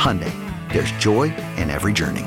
[0.00, 0.32] Hyundai,
[0.72, 1.24] there's joy
[1.58, 2.24] in every journey.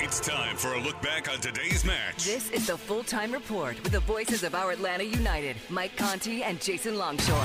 [0.00, 2.24] It's time for a look back on today's match.
[2.24, 6.42] This is the full time report with the voices of our Atlanta United, Mike Conti
[6.42, 7.36] and Jason Longshore.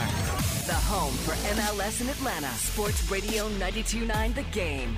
[0.65, 4.97] The home for MLS in Atlanta, Sports Radio 929 The Game.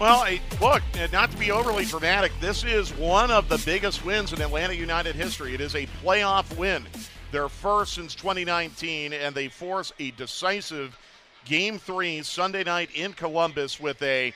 [0.00, 0.82] Well, hey, look,
[1.12, 5.14] not to be overly dramatic, this is one of the biggest wins in Atlanta United
[5.14, 5.54] history.
[5.54, 6.84] It is a playoff win,
[7.32, 10.98] their first since 2019, and they force a decisive
[11.44, 14.32] Game 3 Sunday night in Columbus with a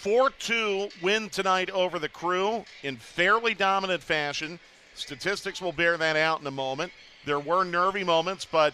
[0.00, 4.58] 4 2 win tonight over the crew in fairly dominant fashion.
[4.94, 6.92] Statistics will bear that out in a moment.
[7.24, 8.72] There were nervy moments, but,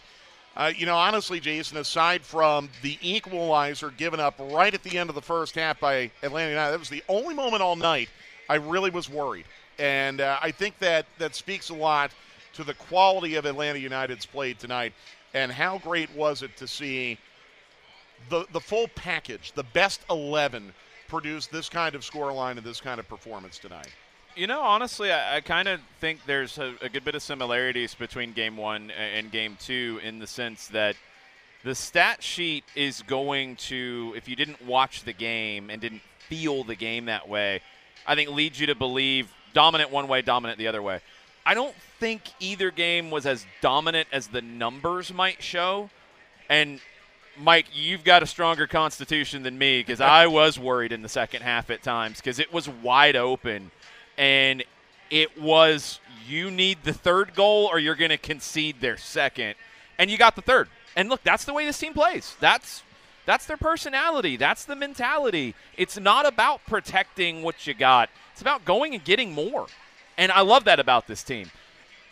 [0.57, 5.09] uh, you know, honestly, Jason, aside from the equalizer given up right at the end
[5.09, 8.11] of the first half by Atlanta United, that was the only moment all night
[8.49, 9.47] I really was worried.
[9.79, 12.13] And uh, I think that that speaks a lot
[12.55, 14.93] to the quality of Atlanta United's play tonight.
[15.35, 17.19] And how great was it to see
[18.29, 20.75] the, the full package, the best 11
[21.09, 23.89] produce this kind of scoreline and this kind of performance tonight?
[24.35, 27.95] You know, honestly, I, I kind of think there's a, a, good bit of similarities
[27.95, 30.97] between game one and game two in the sense that
[31.65, 36.65] the stat sheet is going to, if you didn't watch the game and didn't feel
[36.65, 37.61] the game that way,
[38.07, 41.01] I think leads you to believe dominant one way, dominant the other way.
[41.45, 45.91] I don't think either game was as dominant as the numbers might show.
[46.49, 46.81] And
[47.37, 51.43] Mike, you've got a stronger constitution than me because I was worried in the second
[51.43, 53.71] half at times because it was wide open.
[54.17, 54.65] And
[55.11, 59.55] it was you need the third goal or you're going to concede their second.
[59.99, 60.69] And you got the third.
[60.97, 62.37] And look that's the way this team plays.
[62.41, 62.83] That's
[63.25, 64.37] that's their personality.
[64.37, 65.55] That's the mentality.
[65.77, 68.11] It's not about protecting what you got.
[68.33, 69.67] It's about going and getting more
[70.23, 71.51] and i love that about this team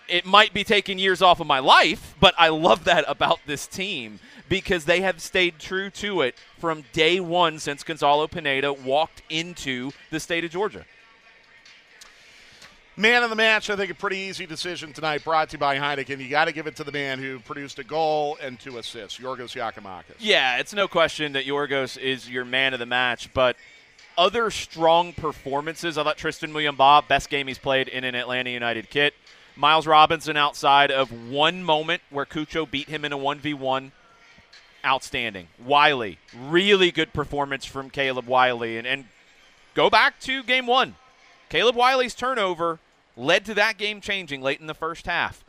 [0.08, 3.66] it might be taking years off of my life but i love that about this
[3.66, 9.22] team because they have stayed true to it from day one since gonzalo pineda walked
[9.30, 10.84] into the state of georgia
[12.96, 15.78] Man of the match, I think a pretty easy decision tonight, brought to you by
[15.78, 16.18] Heineken.
[16.18, 19.18] You got to give it to the man who produced a goal and two assists,
[19.18, 20.16] Yorgos Giakoumakis.
[20.18, 23.56] Yeah, it's no question that Yorgos is your man of the match, but
[24.20, 25.96] other strong performances.
[25.96, 29.14] I thought Tristan Muyumba, best game he's played in an Atlanta United kit.
[29.56, 33.92] Miles Robinson outside of one moment where Cucho beat him in a 1v1.
[34.84, 35.48] Outstanding.
[35.58, 38.76] Wiley, really good performance from Caleb Wiley.
[38.76, 39.06] And, and
[39.74, 40.96] go back to game one.
[41.48, 42.78] Caleb Wiley's turnover
[43.16, 45.44] led to that game changing late in the first half.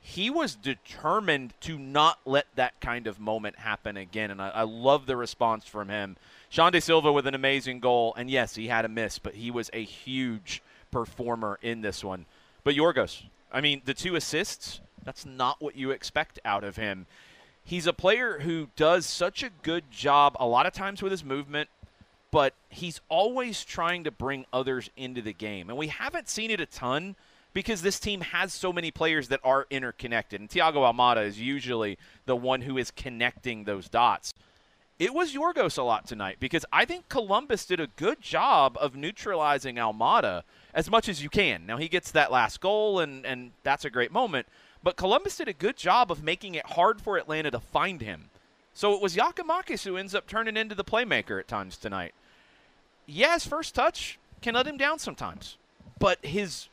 [0.00, 4.62] He was determined to not let that kind of moment happen again, and I, I
[4.62, 6.16] love the response from him.
[6.52, 9.70] Xande Silva with an amazing goal, and yes, he had a miss, but he was
[9.72, 12.26] a huge performer in this one.
[12.62, 17.06] But Yorgos, I mean, the two assists, that's not what you expect out of him.
[17.64, 21.24] He's a player who does such a good job a lot of times with his
[21.24, 21.70] movement,
[22.30, 25.70] but he's always trying to bring others into the game.
[25.70, 27.16] And we haven't seen it a ton
[27.54, 30.40] because this team has so many players that are interconnected.
[30.40, 34.34] And Thiago Almada is usually the one who is connecting those dots.
[35.02, 38.94] It was Yorgos a lot tonight because I think Columbus did a good job of
[38.94, 41.66] neutralizing Almada as much as you can.
[41.66, 44.46] Now, he gets that last goal, and, and that's a great moment.
[44.80, 48.30] But Columbus did a good job of making it hard for Atlanta to find him.
[48.74, 52.14] So it was Giakoumakis who ends up turning into the playmaker at times tonight.
[53.04, 55.56] Yeah, his first touch can let him down sometimes,
[55.98, 56.68] but his,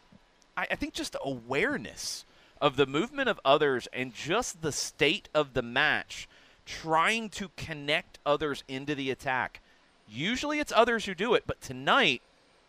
[0.55, 2.25] I, I think, just awareness
[2.61, 6.29] of the movement of others and just the state of the match,
[6.69, 9.61] trying to connect others into the attack.
[10.07, 12.21] Usually it's others who do it, but tonight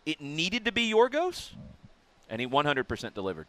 [0.06, 1.50] it needed to be Yorgos,
[2.28, 3.46] and he 100% delivered.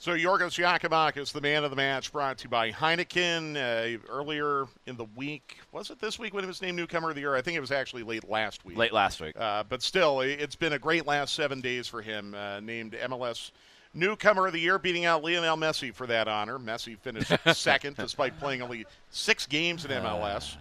[0.00, 3.56] So Yorgos Giakoumakis, the man of the match, brought to you by Heineken.
[3.56, 7.16] Uh, earlier in the week, was it this week when he was named newcomer of
[7.16, 7.34] the year?
[7.34, 8.76] I think it was actually late last week.
[8.76, 9.34] Late last week.
[9.36, 12.32] Uh, but still, it's been a great last seven days for him.
[12.32, 13.50] Uh, named MLS
[13.98, 16.58] newcomer of the year, beating out Lionel Messi for that honor.
[16.58, 20.56] Messi finished second despite playing only six games in MLS.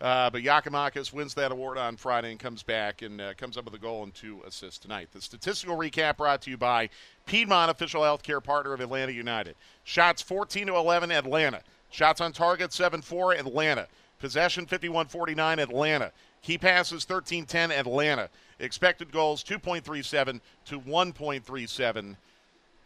[0.00, 3.66] Uh, but Giakoumakis wins that award on Friday and comes back and uh, comes up
[3.66, 5.08] with a goal and two assists tonight.
[5.12, 6.88] The statistical recap brought to you by
[7.26, 9.56] Piedmont, official healthcare partner of Atlanta United.
[9.84, 11.60] Shots 14 to 11, Atlanta.
[11.90, 13.88] Shots on target 7 4, Atlanta.
[14.20, 16.12] Possession 51 49, Atlanta.
[16.42, 18.30] Key passes 13 10, Atlanta.
[18.58, 22.16] Expected goals 2.37 to 1.37,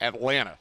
[0.05, 0.59] Atlanta.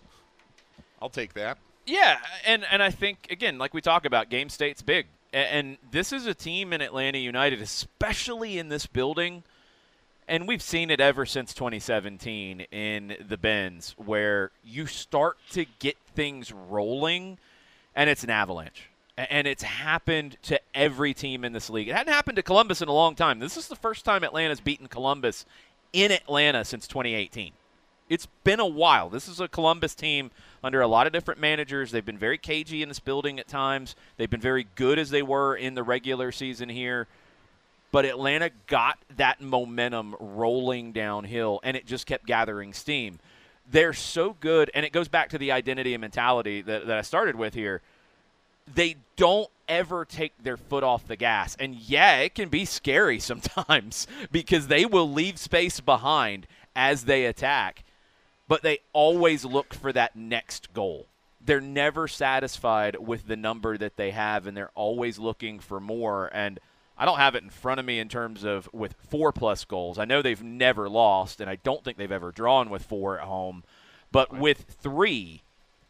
[1.01, 1.57] I'll take that.
[1.86, 5.07] Yeah, and, and I think, again, like we talk about, game state's big.
[5.34, 9.44] And this is a team in Atlanta United, especially in this building,
[10.28, 15.98] and we've seen it ever since 2017 in the Benz, where you start to get
[16.16, 17.40] things rolling,
[17.95, 18.90] and it's an avalanche.
[19.18, 21.88] And it's happened to every team in this league.
[21.90, 23.40] It hadn't happened to Columbus in a long time.
[23.40, 25.45] This is the first time Atlanta's beaten Columbus
[25.92, 27.54] in Atlanta since 2018
[28.09, 29.09] it's been a while.
[29.09, 30.31] This is a Columbus team
[30.63, 31.91] under a lot of different managers.
[31.91, 33.95] They've been very cagey in this building at times.
[34.17, 37.07] They've been very good as they were in the regular season here.
[37.91, 43.19] But Atlanta got that momentum rolling downhill, and it just kept gathering steam.
[43.71, 47.01] They're so good, and it goes back to the identity and mentality that, that I
[47.01, 47.81] started with here.
[48.73, 51.56] They don't ever take their foot off the gas.
[51.59, 57.25] And yeah, it can be scary sometimes because they will leave space behind as they
[57.25, 57.83] attack
[58.48, 61.07] but they always look for that next goal.
[61.45, 66.30] They're never satisfied with the number that they have, and they're always looking for more.
[66.34, 66.60] And
[66.98, 70.00] I don't have it in front of me in terms of with four plus goals.
[70.00, 73.25] I know they've never lost, and I don't think they've ever drawn with four at
[73.25, 73.63] home.
[74.12, 75.42] But with three,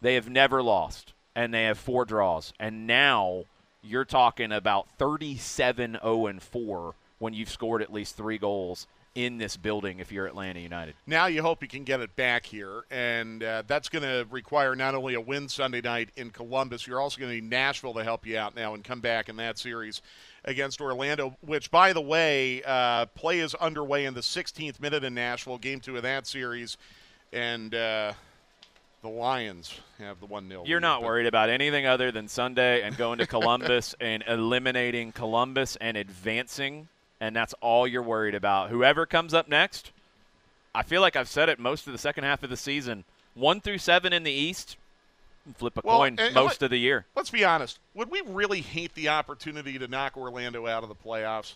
[0.01, 2.53] they have never lost, and they have four draws.
[2.59, 3.43] And now
[3.83, 9.37] you're talking about 37 0 and 4 when you've scored at least three goals in
[9.37, 10.95] this building if you're Atlanta United.
[11.05, 14.75] Now you hope you can get it back here, and uh, that's going to require
[14.75, 18.03] not only a win Sunday night in Columbus, you're also going to need Nashville to
[18.03, 20.01] help you out now and come back in that series
[20.45, 25.13] against Orlando, which, by the way, uh, play is underway in the 16th minute in
[25.13, 26.77] Nashville, game two of that series,
[27.31, 27.73] and.
[27.73, 28.13] Uh,
[29.03, 30.63] the Lions have the 1 0.
[30.65, 35.75] You're not worried about anything other than Sunday and going to Columbus and eliminating Columbus
[35.75, 36.87] and advancing
[37.23, 38.69] and that's all you're worried about.
[38.69, 39.91] Whoever comes up next,
[40.75, 43.05] I feel like I've said it most of the second half of the season.
[43.33, 44.75] One through seven in the East,
[45.55, 47.05] flip a well, coin most let, of the year.
[47.15, 47.79] Let's be honest.
[47.93, 51.53] Would we really hate the opportunity to knock Orlando out of the playoffs?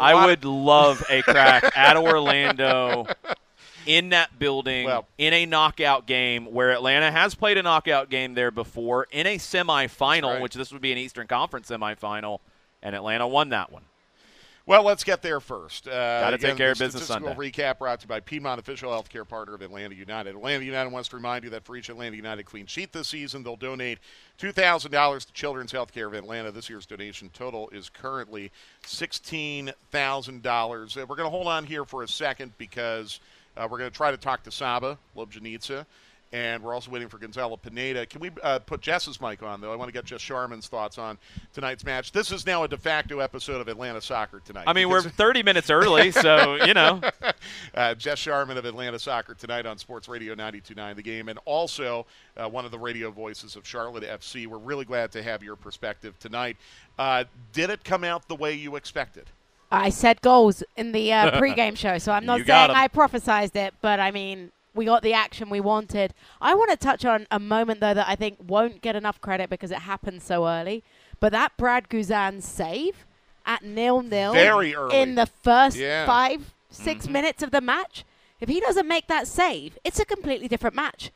[0.00, 3.06] I would of- love a crack at Orlando
[3.86, 8.34] in that building well, in a knockout game where Atlanta has played a knockout game
[8.34, 10.42] there before in a semifinal, right.
[10.42, 12.40] which this would be an Eastern Conference semifinal,
[12.82, 13.82] and Atlanta won that one.
[14.66, 15.86] Well, let's get there first.
[15.86, 17.34] Uh, Got to take care of business Sunday.
[17.34, 20.34] recap brought to you by Piedmont, official healthcare partner of Atlanta United.
[20.34, 23.42] Atlanta United wants to remind you that for each Atlanta United clean sheet this season,
[23.42, 23.98] they'll donate
[24.38, 26.50] $2,000 to Children's Healthcare of Atlanta.
[26.50, 28.50] This year's donation total is currently
[28.84, 30.96] $16,000.
[30.96, 33.20] Uh, we're going to hold on here for a second because
[33.58, 35.84] uh, we're going to try to talk to Saba Lobjanidze
[36.34, 38.06] and we're also waiting for Gonzalo Pineda.
[38.06, 39.72] Can we uh, put Jess's mic on, though?
[39.72, 41.16] I want to get Jess Sharman's thoughts on
[41.52, 42.10] tonight's match.
[42.10, 44.64] This is now a de facto episode of Atlanta Soccer Tonight.
[44.66, 47.00] I mean, we're 30 minutes early, so, you know.
[47.76, 52.04] uh, Jess Sharman of Atlanta Soccer Tonight on Sports Radio 92.9 The Game, and also
[52.36, 54.48] uh, one of the radio voices of Charlotte FC.
[54.48, 56.56] We're really glad to have your perspective tonight.
[56.98, 59.30] Uh, did it come out the way you expected?
[59.70, 63.74] I said goals in the uh, pregame show, so I'm not saying I prophesized it,
[63.80, 66.12] but I mean, we got the action we wanted.
[66.40, 69.48] I want to touch on a moment though that I think won't get enough credit
[69.50, 70.82] because it happened so early.
[71.20, 73.06] But that Brad Guzan save
[73.46, 76.06] at nil nil very early in the first yeah.
[76.06, 77.12] five 6 mm-hmm.
[77.12, 78.04] minutes of the match.
[78.40, 81.12] If he doesn't make that save, it's a completely different match.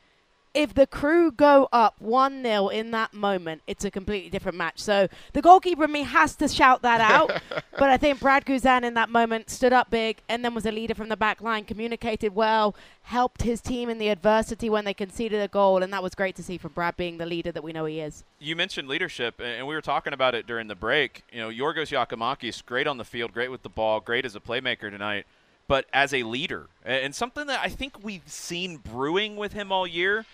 [0.54, 4.78] If the crew go up 1 0 in that moment, it's a completely different match.
[4.80, 7.40] So the goalkeeper in me has to shout that out.
[7.78, 10.72] but I think Brad Guzan in that moment stood up big and then was a
[10.72, 14.94] leader from the back line, communicated well, helped his team in the adversity when they
[14.94, 15.82] conceded a goal.
[15.82, 18.00] And that was great to see from Brad being the leader that we know he
[18.00, 18.24] is.
[18.38, 21.22] You mentioned leadership, and we were talking about it during the break.
[21.32, 24.40] You know, Yorgos Giakoumakis, great on the field, great with the ball, great as a
[24.40, 25.26] playmaker tonight
[25.68, 26.68] but as a leader.
[26.84, 30.24] And something that I think we've seen brewing with him all year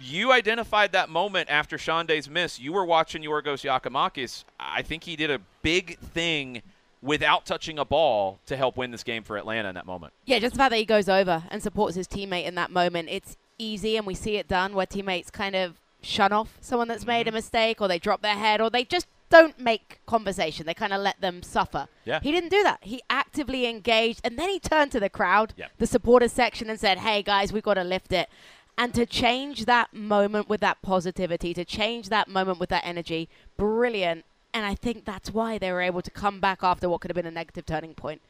[0.00, 2.58] you identified that moment after Xande's miss.
[2.58, 4.44] You were watching Yorgos Giakoumakis.
[4.58, 6.62] I think he did a big thing
[7.02, 10.12] without touching a ball to help win this game for Atlanta in that moment.
[10.26, 13.08] Yeah, just the fact that he goes over and supports his teammate in that moment.
[13.10, 17.06] It's easy, and we see it done where teammates kind of shun off someone that's
[17.06, 17.36] made a mm-hmm.
[17.36, 20.66] mistake, or they drop their head, or they just don't make conversation.
[20.66, 21.88] They kind of let them suffer.
[22.04, 22.20] Yeah.
[22.22, 22.80] He didn't do that.
[22.82, 26.98] He actively engaged, and then he turned to the crowd, the supporters section, and said,
[26.98, 28.28] "Hey guys, we've got to lift it."
[28.76, 33.28] And to change that moment with that positivity, to change that moment with that energy,
[33.56, 34.24] brilliant.
[34.52, 37.16] And I think that's why they were able to come back after what could have
[37.16, 38.20] been a negative turning point.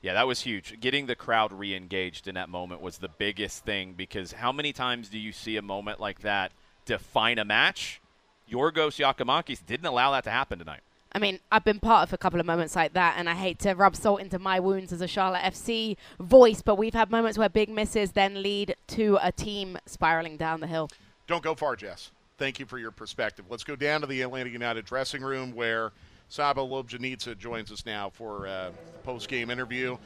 [0.00, 0.78] Yeah, that was huge.
[0.80, 4.72] Getting the crowd re engaged in that moment was the biggest thing because how many
[4.72, 6.52] times do you see a moment like that
[6.84, 8.02] define a match?
[8.50, 10.80] Yorgos Giakoumakis didn't allow that to happen tonight.
[11.16, 13.60] I mean, I've been part of a couple of moments like that, and I hate
[13.60, 17.38] to rub salt into my wounds as a Charlotte FC voice, but we've had moments
[17.38, 20.90] where big misses then lead to a team spiraling down the hill.
[21.28, 22.10] Don't go far, Jess.
[22.36, 23.44] Thank you for your perspective.
[23.48, 25.92] Let's go down to the Atlanta United dressing room where
[26.28, 28.72] Saba Lobjanidze joins us now for uh, a
[29.04, 29.96] post-game interview.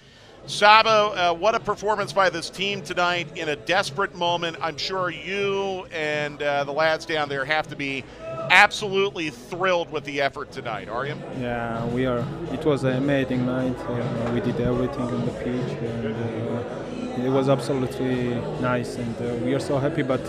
[0.46, 4.56] Saba, uh, what a performance by this team tonight in a desperate moment.
[4.62, 8.02] I'm sure you and uh, the lads down there have to be
[8.50, 11.14] absolutely thrilled with the effort tonight, are you?
[11.38, 12.24] Yeah, we are.
[12.50, 13.76] It was an amazing night.
[13.78, 18.96] Uh, we did everything on the pitch, and uh, it was absolutely nice.
[18.96, 20.20] And uh, we are so happy, but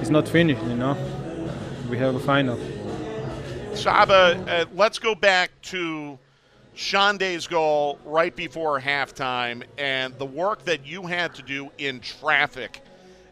[0.00, 0.96] it's not finished, you know.
[1.90, 2.58] We have a final.
[3.74, 6.18] Saba, uh, let's go back to
[6.78, 12.82] Xande's goal right before halftime and the work that you had to do in traffic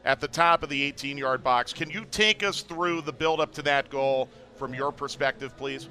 [0.05, 1.73] at the top of the 18 yard box.
[1.73, 5.89] Can you take us through the build up to that goal from your perspective, please?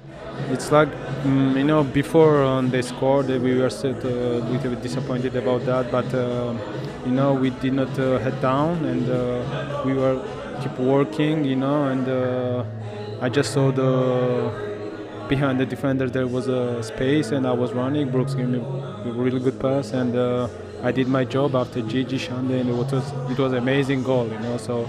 [0.50, 0.90] It's like,
[1.24, 5.34] um, you know, before on they scored, we were still uh, a little bit disappointed
[5.34, 6.54] about that, but, uh,
[7.06, 10.22] you know, we did not uh, head down and uh, we were
[10.62, 12.64] keep working, you know, and uh,
[13.22, 14.75] I just saw the
[15.28, 18.10] behind the defender there was a space and I was running.
[18.10, 20.48] Brooks gave me a really good pass and uh,
[20.82, 22.92] I did my job after Gigi Xande and it was
[23.30, 24.56] it was amazing goal, you know.
[24.56, 24.88] So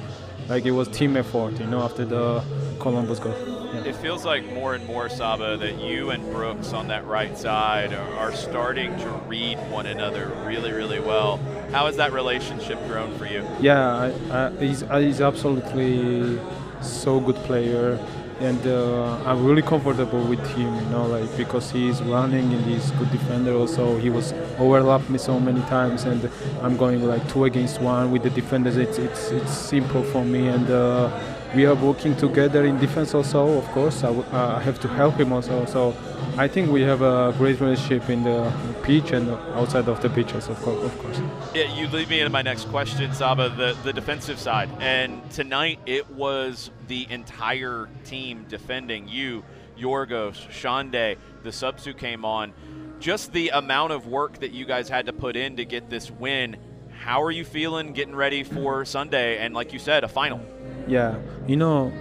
[0.49, 2.43] like it was team effort, you know, after the
[2.79, 3.35] Columbus goal.
[3.73, 3.83] Yeah.
[3.83, 7.93] It feels like more and more, Saba, that you and Brooks on that right side
[7.93, 11.37] are, are starting to read one another really, really well.
[11.71, 13.45] How has that relationship grown for you?
[13.59, 16.39] Yeah, I, I, he's, he's absolutely
[16.81, 17.99] so good player
[18.39, 22.91] and uh, I'm really comfortable with him, you know, like because he's running and he's
[22.91, 23.53] good defender.
[23.53, 26.29] Also, he was overlapped me so many times, and
[26.61, 28.77] I'm going like two against one with the defenders.
[28.77, 31.09] It's it's it's simple for me, and uh,
[31.55, 33.57] we are working together in defense also.
[33.57, 35.65] Of course, I, uh, I have to help him also.
[35.65, 35.95] So
[36.37, 38.51] I think we have a great relationship in the
[38.83, 40.83] pitch and outside of the pitches, of course.
[40.83, 41.21] Of course.
[41.53, 43.49] Yeah, you lead me into my next question, Saba.
[43.49, 49.43] The the defensive side, and tonight it was the entire team defending you,
[49.79, 52.53] Yorgos, Xande, the subs who came on.
[52.99, 56.09] Just the amount of work that you guys had to put in to get this
[56.09, 56.57] win.
[56.99, 60.41] How are you feeling getting ready for Sunday and, like you said, a final?
[60.87, 61.15] Yeah,
[61.47, 61.91] you know,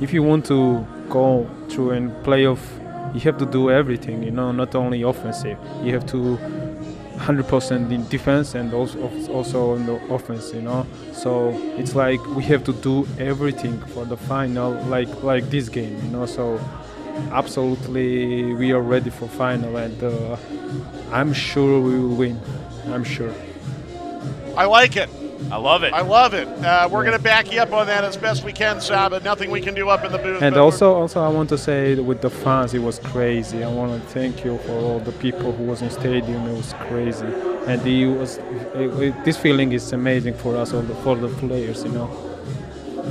[0.00, 2.58] if you want to go through and playoff,
[3.14, 4.22] you have to do everything.
[4.22, 5.58] You know, not only offensive.
[5.82, 6.38] You have to
[7.18, 8.98] 100% in defense and also
[9.32, 10.52] also in the offense.
[10.52, 15.48] You know, so it's like we have to do everything for the final, like like
[15.50, 15.96] this game.
[16.04, 16.58] You know, so
[17.30, 20.36] absolutely we are ready for final, and uh,
[21.12, 22.40] I'm sure we will win.
[22.86, 23.32] I'm sure.
[24.56, 25.08] I like it.
[25.50, 25.92] I love it.
[25.92, 26.48] I love it.
[26.48, 27.10] Uh, we're yeah.
[27.10, 29.20] going to back you up on that as best we can, Saba.
[29.20, 30.42] Nothing we can do up in the booth.
[30.42, 33.62] And also, also, I want to say with the fans, it was crazy.
[33.62, 36.46] I want to thank you for all the people who was in stadium.
[36.46, 37.26] It was crazy,
[37.66, 38.38] and it was
[38.74, 42.10] it, it, this feeling is amazing for us, all the, for the players, you know.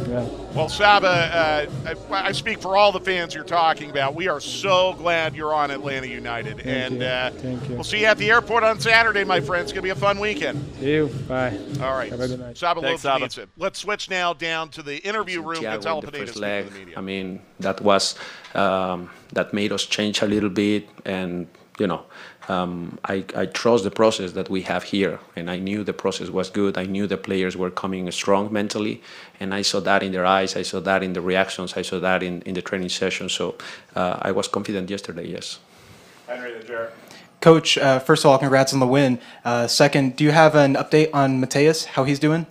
[0.07, 0.40] Yeah.
[0.53, 1.65] Well, Saba, uh,
[2.12, 4.15] I, I, speak for all the fans you're talking about.
[4.15, 7.05] We are so glad you're on Atlanta United, Thank and you.
[7.05, 7.75] Uh, Thank you.
[7.75, 9.65] we'll see you at the airport on Saturday, my friends.
[9.65, 10.62] It's gonna be a fun weekend.
[10.81, 11.08] See you.
[11.25, 11.58] Bye.
[11.79, 12.12] All right.
[12.12, 12.58] Have a good night.
[12.58, 13.29] Saba Thanks, Saba.
[13.55, 15.62] Let's switch now down to the interview room.
[15.62, 16.67] Gonzalo Pineda first leg,
[16.98, 18.15] I mean, that was
[18.53, 21.48] um, that made us change a little bit, and
[21.79, 22.03] you know,
[22.50, 26.29] um, I, I trust the process that we have here, and I knew the process
[26.29, 26.77] was good.
[26.77, 29.01] I knew the players were coming strong mentally,
[29.39, 30.55] and I saw that in their eyes.
[30.55, 31.77] I saw that in the reactions.
[31.77, 33.29] I saw that in, in the training session.
[33.29, 33.55] So
[33.95, 35.27] uh, I was confident yesterday.
[35.27, 35.60] Yes.
[36.27, 36.93] Henry the Jarrett.
[37.41, 39.19] Coach, uh, first of all, congrats on the win.
[39.43, 42.45] Uh, second, do you have an update on Matheus, how he's doing?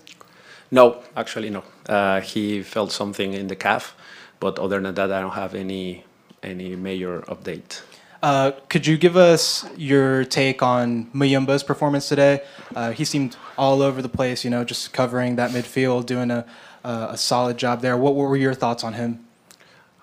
[0.70, 1.62] No, actually, no.
[1.88, 3.94] Uh, he felt something in the calf,
[4.40, 6.04] but other than that, I don't have any
[6.42, 7.82] any major update.
[8.22, 12.42] Uh, could you give us your take on Muyumba's performance today?
[12.74, 16.44] Uh, he seemed all over the place, you know, just covering that midfield, doing a,
[16.84, 17.96] a solid job there.
[17.96, 19.24] What were your thoughts on him?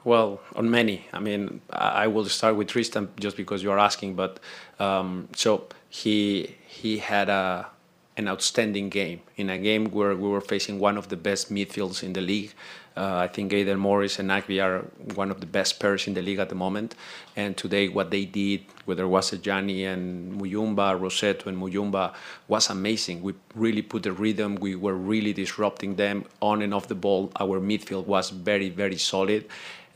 [0.04, 1.06] Well, on many.
[1.12, 4.16] I mean, I will start with Tristan just because you are asking.
[4.16, 4.40] But
[4.80, 7.68] um, so he he had a
[8.16, 12.04] an outstanding game in a game where we were facing one of the best midfields
[12.04, 12.54] in the league.
[12.98, 14.80] Uh, I think Aidan Morris and Nagbe are
[15.14, 16.96] one of the best pairs in the league at the moment.
[17.36, 22.16] And today, what they did, whether it was Ajani and Muyumba, Rossetto and Muyumba,
[22.48, 23.22] was amazing.
[23.22, 24.56] We really put the rhythm.
[24.56, 27.32] We were really disrupting them on and off the ball.
[27.40, 29.46] Our midfield was very, very solid.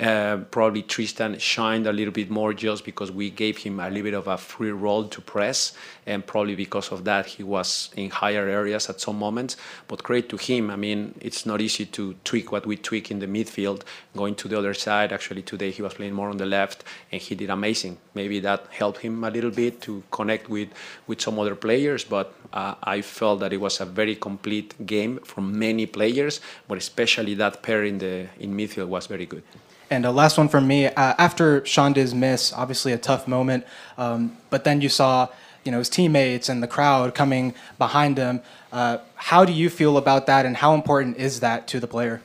[0.01, 4.01] Uh, probably Tristan shined a little bit more just because we gave him a little
[4.01, 5.73] bit of a free role to press,
[6.07, 9.57] and probably because of that he was in higher areas at some moments.
[9.87, 10.71] But great to him.
[10.71, 13.83] I mean, it's not easy to tweak what we tweak in the midfield,
[14.17, 15.13] going to the other side.
[15.13, 17.99] Actually, today he was playing more on the left, and he did amazing.
[18.15, 20.69] Maybe that helped him a little bit to connect with
[21.05, 25.19] with some other players, but uh, I felt that it was a very complete game
[25.19, 29.43] from many players, but especially that pair in the in midfield was very good.
[29.91, 30.85] And uh, last one from me.
[30.85, 33.65] Uh, after Xande's miss, obviously a tough moment,
[33.97, 35.27] um, but then you saw
[35.65, 38.41] you know his teammates and the crowd coming behind him.
[38.71, 42.21] Uh, how do you feel about that, and how important is that to the player?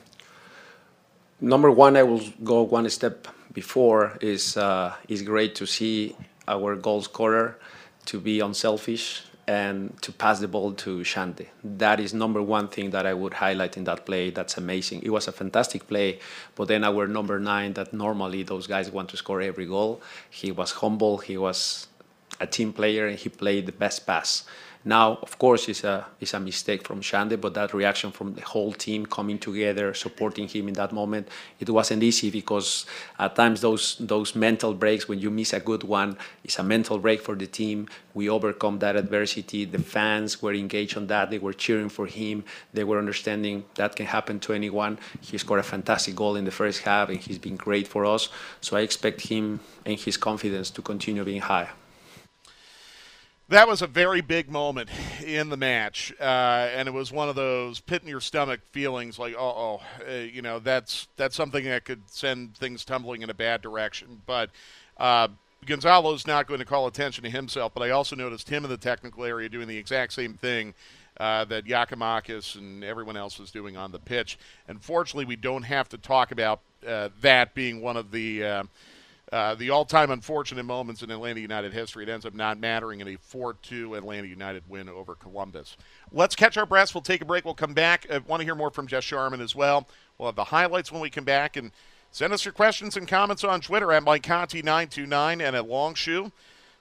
[1.41, 4.17] Number one, I will go one step before.
[4.21, 6.15] is uh, is great to see
[6.47, 7.59] our goal scorer
[8.05, 11.47] to be unselfish and to pass the ball to Xande.
[11.63, 14.29] That is number one thing that I would highlight in that play.
[14.29, 15.03] That's amazing.
[15.03, 16.19] It was a fantastic play,
[16.55, 20.51] but then our number nine, that normally those guys want to score every goal, he
[20.51, 21.87] was humble, he was
[22.41, 24.43] a team player, and he played the best pass.
[24.87, 28.41] Now, of course, it's a it's a mistake from Xande, but that reaction from the
[28.53, 31.27] whole team coming together, supporting him in that moment,
[31.59, 32.85] it wasn't easy because
[33.19, 36.15] at times those those mental breaks when you miss a good one
[36.45, 37.89] is a mental break for the team.
[38.13, 39.65] We overcome that adversity.
[39.65, 41.31] The fans were engaged on that.
[41.31, 42.45] They were cheering for him.
[42.71, 44.99] They were understanding that can happen to anyone.
[45.19, 48.29] He scored a fantastic goal in the first half, and he's been great for us.
[48.61, 51.71] So I expect him and his confidence to continue being high.
[53.49, 54.89] That was a very big moment
[55.23, 59.17] in the match, uh, and it was one of those pit in your stomach feelings,
[59.17, 63.33] like, oh, uh, you know, that's that's something that could send things tumbling in a
[63.33, 64.21] bad direction.
[64.25, 64.49] But
[64.97, 65.29] uh,
[65.65, 68.75] Gonzalo's not going to call attention to himself, but I also noticed him in the
[68.75, 70.73] technical area doing the exact same thing
[71.17, 74.37] uh, that Giakoumakis and everyone else was doing on the pitch.
[74.67, 78.43] Unfortunately, we don't have to talk about uh, that being one of the
[79.31, 82.03] uh, uh, the all-time unfortunate moments in Atlanta United history.
[82.03, 85.77] It ends up not mattering in a 4-2 Atlanta United win over Columbus.
[86.11, 86.93] Let's catch our breaths.
[86.93, 87.45] We'll take a break.
[87.45, 88.07] We'll come back.
[88.11, 89.87] I want to hear more from Jess Sharman as well.
[90.17, 91.55] We'll have the highlights when we come back.
[91.55, 91.71] And
[92.11, 96.31] send us your questions and comments on Twitter at MikeConti929 and at Longshoe.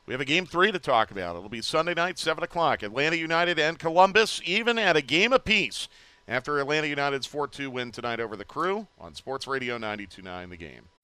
[0.07, 1.37] We have a game three to talk about.
[1.37, 2.83] It'll be Sunday night, 7 o'clock.
[2.83, 5.89] Atlanta United and Columbus, even at a game apiece
[6.29, 10.57] after Atlanta United's 4 2 win tonight over the crew on Sports Radio 929 The
[10.57, 10.89] Game.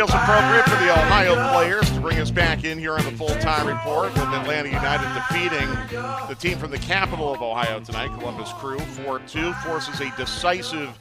[0.00, 3.66] Feels appropriate for the Ohio players to bring us back in here on the full-time
[3.66, 5.68] report with Atlanta United defeating
[6.26, 10.98] the team from the capital of Ohio tonight, Columbus Crew, 4-2, forces a decisive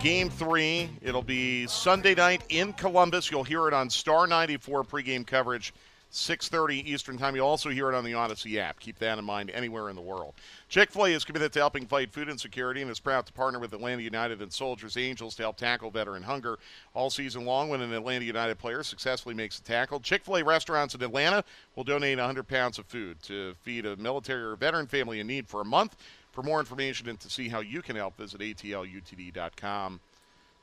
[0.00, 3.30] Game three, it'll be Sunday night in Columbus.
[3.30, 5.72] You'll hear it on Star 94 pregame coverage
[6.12, 7.34] 6.30 Eastern Time.
[7.34, 8.78] You'll also hear it on the Audacy app.
[8.78, 10.34] Keep that in mind anywhere in the world.
[10.68, 14.02] Chick-fil-A is committed to helping fight food insecurity and is proud to partner with Atlanta
[14.02, 16.58] United and Soldiers Angels to help tackle veteran hunger
[16.92, 17.70] all season long.
[17.70, 21.42] When an Atlanta United player successfully makes a tackle, Chick-fil-A restaurants in Atlanta
[21.76, 25.48] will donate 100 pounds of food to feed a military or veteran family in need
[25.48, 25.96] for a month.
[26.32, 30.00] For more information and to see how you can help, visit atlutd.com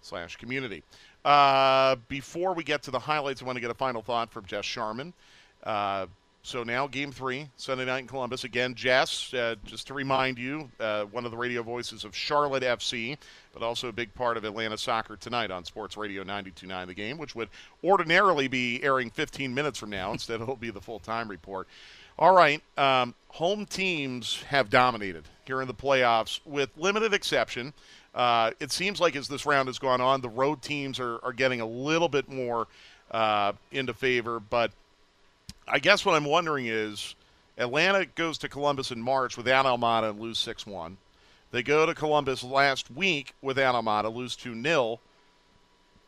[0.02, 0.84] slash community.
[1.26, 4.46] Uh, before we get to the highlights, I want to get a final thought from
[4.46, 5.14] Jess Sharman.
[5.64, 6.08] Uh,
[6.42, 8.44] so now game three, Sunday night in Columbus.
[8.44, 12.64] Again, Jess, uh, just to remind you, uh, one of the radio voices of Charlotte
[12.64, 13.18] FC,
[13.54, 17.18] but also a big part of Atlanta soccer tonight on Sports Radio 92.9 The Game,
[17.18, 17.50] which would
[17.84, 20.12] ordinarily be airing 15 minutes from now.
[20.12, 21.68] Instead, it'll be the full-time report.
[22.18, 27.74] All right, um, home teams have dominated here in the playoffs with limited exception.
[28.16, 31.34] Uh, it seems like as this round has gone on, the road teams are, are
[31.34, 32.68] getting a little bit more
[33.12, 34.72] uh, into favor, but–
[35.72, 37.16] I guess what I'm wondering is
[37.58, 40.98] Atlanta goes to Columbus in March without Almada and lose 6 1.
[41.52, 45.00] They go to Columbus last week without Almada, lose 2 0.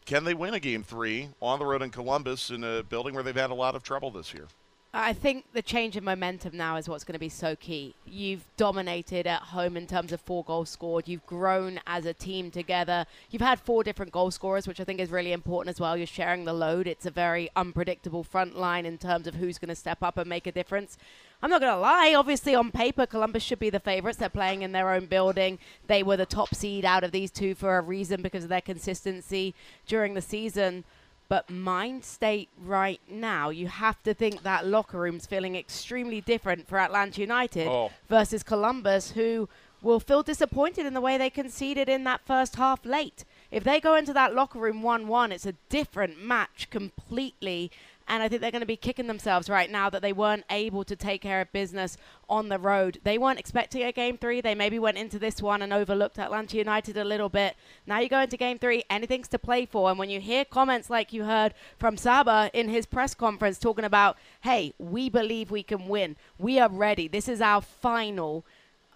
[0.06, 3.24] Can they win a game three on the road in Columbus in a building where
[3.24, 4.47] they've had a lot of trouble this year?
[4.93, 7.95] I think the change in momentum now is what's going to be so key.
[8.06, 11.08] You've dominated at home in terms of four goals scored.
[11.08, 13.06] You've grown as a team together.
[13.30, 15.95] You've had four different goal scorers, which I think is really important as well.
[15.95, 16.88] You're sharing the load.
[16.88, 20.27] It's a very unpredictable front line in terms of who's going to step up and
[20.27, 20.97] make a difference.
[21.41, 22.13] I'm not going to lie.
[22.13, 24.17] Obviously, on paper, Columbus should be the favorites.
[24.17, 25.58] They're playing in their own building.
[25.88, 28.60] They were the top seed out of these two for a reason because of their
[28.60, 29.56] consistency
[29.88, 30.84] during the season.
[31.32, 36.67] But mind state right now, you have to think that locker room's feeling extremely different
[36.67, 37.89] for Atlanta United oh.
[38.10, 39.48] versus Columbus, who
[39.82, 43.24] will feel disappointed in the way they conceded in that first half late.
[43.50, 47.72] If they go into that locker room 1 1, it's a different match completely.
[48.12, 50.84] And I think they're going to be kicking themselves right now that they weren't able
[50.84, 51.95] to take care of business
[52.30, 53.00] on the road.
[53.06, 54.41] They weren't expecting a game three.
[54.41, 57.56] They maybe went into this one and overlooked Atlanta United a little bit.
[57.88, 59.89] Now you go into game three, anything's to play for.
[59.89, 63.86] And when you hear comments like you heard from Saba in his press conference talking
[63.86, 68.45] about, hey, we believe we can win, we are ready, this is our final.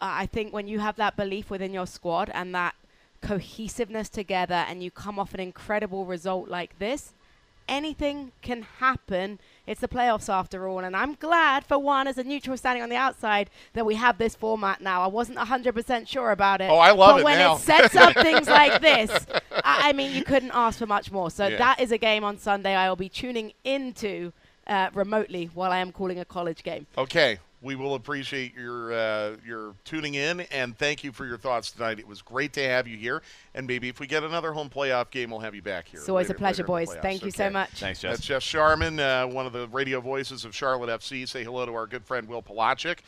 [0.01, 2.75] Uh, I think when you have that belief within your squad and that
[3.21, 7.13] cohesiveness together and you come off an incredible result like this,
[7.67, 9.39] anything can happen.
[9.67, 12.89] It's the playoffs after all, and I'm glad for one, as a neutral standing on
[12.89, 15.01] the outside, that we have this format now.
[15.01, 16.69] I wasn't 100% sure about it.
[16.69, 17.55] Oh, I love but it But when now.
[17.55, 19.25] it sets up things like this,
[19.63, 21.31] I, I, mean, you couldn't ask for much more.
[21.31, 21.57] So yeah.
[21.57, 24.31] that is a game on Sunday I will be tuning into
[24.67, 26.87] uh, remotely while I am calling a college game.
[26.97, 31.71] Okay, we will appreciate your uh, your tuning in and thank you for your thoughts
[31.71, 31.97] tonight.
[31.97, 33.23] It was great to have you here,
[33.55, 35.99] and maybe if we get another home playoff game, we'll have you back here.
[35.99, 36.93] It's always later, a pleasure, boys.
[37.01, 37.37] Thank you okay.
[37.37, 37.71] so much.
[37.71, 38.17] Thanks, Jess.
[38.17, 41.27] That's Jeff Sharman, uh, one of the radio voices of Charlotte FC.
[41.27, 42.99] Say hello to our good friend Will Palaszczuk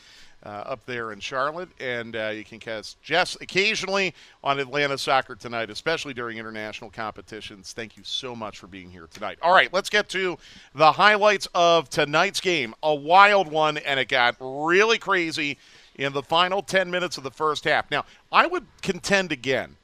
[0.44, 1.68] uh, up there in Charlotte.
[1.80, 7.72] And uh, you can catch Jess occasionally on Atlanta Soccer Tonight, especially during international competitions.
[7.72, 9.38] Thank you so much for being here tonight.
[9.42, 10.38] All right, let's get to
[10.74, 12.74] the highlights of tonight's game.
[12.82, 15.58] A wild one, and it got really crazy
[15.96, 17.90] in the final 10 minutes of the first half.
[17.90, 19.76] Now, I would contend again.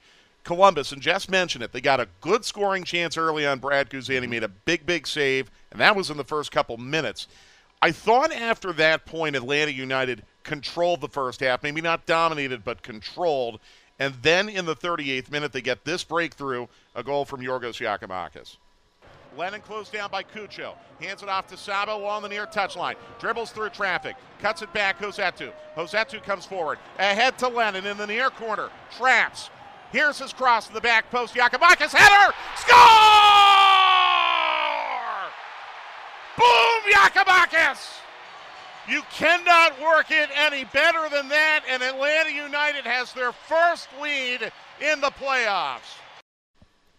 [0.44, 3.58] Columbus, and Jess mentioned it, they got a good scoring chance early on.
[3.58, 7.28] Brad Guzan made a big, big save, and that was in the first couple minutes.
[7.80, 12.82] I thought after that point, Atlanta United controlled the first half, maybe not dominated, but
[12.82, 13.58] controlled.
[13.98, 18.56] And then in the 38th minute, they get this breakthrough, a goal from Yorgos Giakoumakis.
[19.36, 20.74] Lennon closed down by Cucho.
[21.00, 22.94] Hands it off to Saba along the near touchline.
[23.18, 24.16] Dribbles through traffic.
[24.38, 25.00] Cuts it back.
[25.00, 25.52] Rossetto.
[25.76, 26.78] Rossetto comes forward.
[26.98, 28.70] Ahead to Lennon in the near corner.
[28.96, 29.50] Traps.
[29.92, 31.34] Here's his cross to the back post.
[31.34, 32.32] Giakoumakis header.
[32.56, 32.80] Score!
[36.36, 36.92] Boom!
[36.92, 38.03] Giakoumakis!
[38.86, 44.52] You cannot work it any better than that, and Atlanta United has their first lead
[44.80, 45.96] in the playoffs.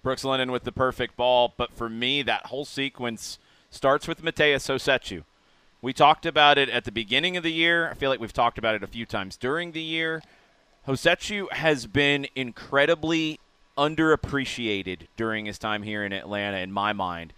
[0.01, 3.37] Brooks Lennon with the perfect ball, but for me, that whole sequence
[3.69, 5.23] starts with Matheus Rossetto.
[5.81, 7.91] We talked about it at the beginning of the year.
[7.91, 10.23] I feel like we've talked about it a few times during the year.
[10.87, 13.39] Rossetto has been incredibly
[13.77, 17.33] underappreciated during his time here in Atlanta, in my mind.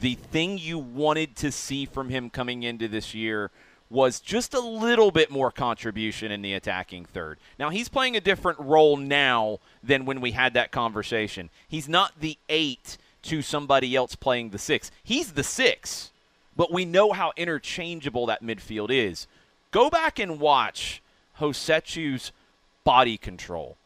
[0.00, 3.50] The thing you wanted to see from him coming into this year–
[3.92, 7.38] was just a little bit more contribution in the attacking third.
[7.58, 11.50] Now, he's playing a different role now than when we had that conversation.
[11.68, 14.90] He's not the eight to somebody else playing the six.
[15.04, 16.10] He's the six,
[16.56, 19.26] but we know how interchangeable that midfield is.
[19.70, 21.02] Go back and watch
[21.38, 22.32] Rossetto's
[22.84, 23.76] body control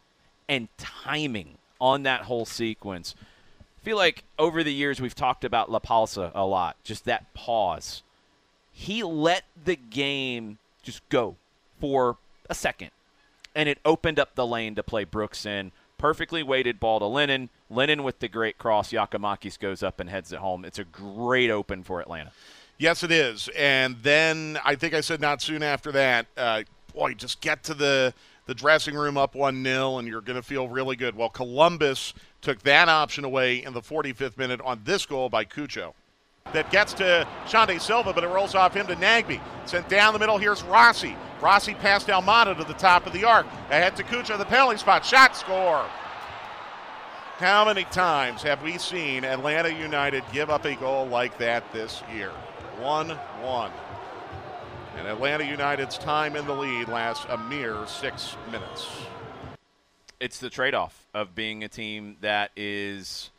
[0.48, 3.14] and timing on that whole sequence.
[3.80, 7.32] I feel like over the years we've talked about La Pausa a lot, just that
[7.34, 8.02] pause
[8.78, 11.36] he let the game just go
[11.80, 12.18] for
[12.50, 12.90] a second.
[13.54, 15.72] And it opened up the lane to play Brooks in.
[15.96, 17.48] Perfectly weighted ball to Lennon.
[17.70, 18.92] Lennon with the great cross.
[18.92, 20.66] Giakoumakis goes up and heads it home.
[20.66, 22.32] It's a great open for Atlanta.
[22.76, 23.48] Yes, it is.
[23.56, 27.74] And then I think I said not soon after that, uh, boy, just get to
[27.74, 28.12] the,
[28.44, 31.16] the dressing room up 1 0 and you're going to feel really good.
[31.16, 32.12] Well, Columbus
[32.42, 35.94] took that option away in the 45th minute on this goal by Cucho
[36.52, 39.40] that gets to Xande Silva, but it rolls off him to Nagbe.
[39.66, 41.16] Sent down the middle, here's Rossi.
[41.40, 43.46] Rossi passed Almada to the top of the arc.
[43.70, 45.04] Ahead to Cucho, the penalty spot.
[45.04, 45.86] Shot score.
[47.38, 52.02] How many times have we seen Atlanta United give up a goal like that this
[52.14, 52.30] year?
[52.80, 53.70] 1 1.
[54.96, 58.88] And Atlanta United's time in the lead lasts a mere six minutes.
[60.18, 63.30] It's the trade off of being a team that is,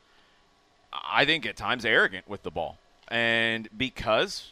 [0.93, 2.77] I think, at times arrogant with the ball.
[3.09, 4.51] And because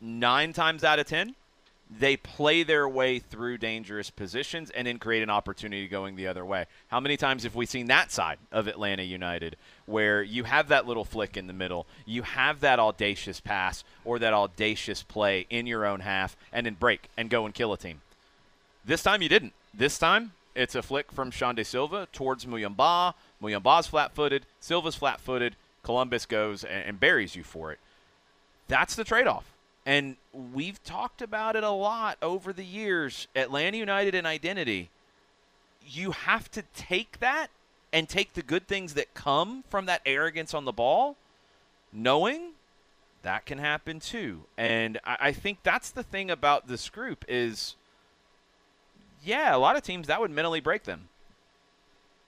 [0.00, 1.34] nine times out of ten,
[1.98, 6.44] they play their way through dangerous positions and then create an opportunity going the other
[6.44, 6.66] way.
[6.88, 9.56] How many times have we seen that side of Atlanta United
[9.86, 14.20] where you have that little flick in the middle, you have that audacious pass or
[14.20, 17.78] that audacious play in your own half and then break and go and kill a
[17.78, 18.00] team?
[18.84, 19.52] This time you didn't.
[19.74, 23.14] This time it's a flick from Xande Silva towards Muyumba.
[23.42, 27.78] Muyumba's flat footed, Silva's flat footed, Columbus goes and, and buries you for it.
[28.68, 29.44] That's the trade off.
[29.86, 33.28] And we've talked about it a lot over the years.
[33.34, 34.90] Atlanta United and identity.
[35.86, 37.48] You have to take that
[37.92, 41.16] and take the good things that come from that arrogance on the ball,
[41.92, 42.52] knowing
[43.22, 44.44] that can happen too.
[44.56, 47.76] And I, I think that's the thing about this group is,
[49.24, 51.09] yeah, a lot of teams that would mentally break them.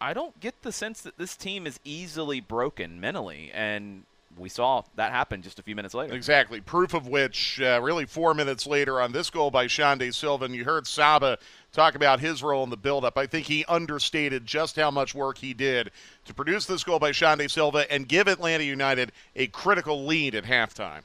[0.03, 4.03] I don't get the sense that this team is easily broken mentally, and
[4.37, 6.13] we saw that happen just a few minutes later.
[6.13, 6.61] Exactly.
[6.61, 10.65] Proof of which, uh, really, four minutes later on this goal by Silva, and you
[10.65, 11.39] heard Saba
[11.73, 13.17] talk about his role in the buildup.
[13.17, 15.93] I think he understated just how much work he did
[16.25, 20.45] to produce this goal by Xande Silva and give Atlanta United a critical lead at
[20.45, 21.03] halftime.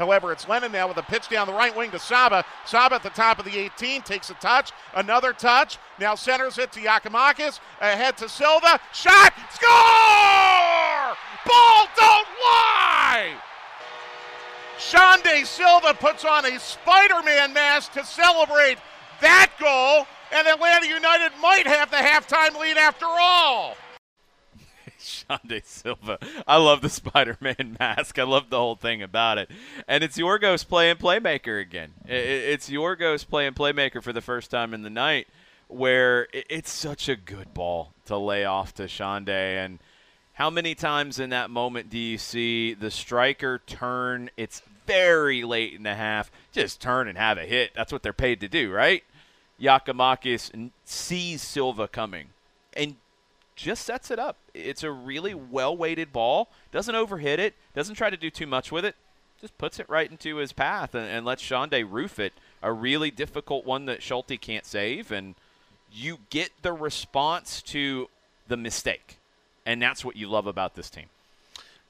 [0.00, 2.42] However, it's Lennon now with a pitch down the right wing to Saba.
[2.64, 5.76] Saba at the top of the 18 takes a touch, another touch.
[5.98, 7.60] Now centers it to Giakoumakis.
[7.82, 8.80] Ahead to Silva.
[8.94, 9.34] Shot!
[9.50, 11.16] Score!
[11.44, 13.34] Ball don't lie!
[14.78, 18.78] Xande Silva puts on a Spider Man mask to celebrate
[19.20, 23.76] that goal, and Atlanta United might have the halftime lead after all.
[25.00, 26.18] Xande Silva.
[26.46, 28.18] I love the Spider Man mask.
[28.18, 29.50] I love the whole thing about it.
[29.88, 31.92] And it's Yorgos playing playmaker again.
[32.06, 35.28] It's Yorgos playing playmaker for the first time in the night,
[35.68, 39.28] where it's such a good ball to lay off to Xande.
[39.28, 39.78] And
[40.34, 44.30] how many times in that moment do you see the striker turn?
[44.36, 46.30] It's very late in the half.
[46.52, 47.72] Just turn and have a hit.
[47.74, 49.04] That's what they're paid to do, right?
[49.60, 52.28] Giakoumakis sees Silva coming
[52.74, 52.96] and
[53.60, 54.36] just sets it up.
[54.54, 56.48] It's a really well weighted ball.
[56.72, 57.54] Doesn't overhit it.
[57.74, 58.96] Doesn't try to do too much with it.
[59.40, 62.32] Just puts it right into his path and, and lets Xande roof it.
[62.62, 65.12] A really difficult one that Schulte can't save.
[65.12, 65.34] And
[65.92, 68.08] you get the response to
[68.48, 69.18] the mistake.
[69.66, 71.06] And that's what you love about this team.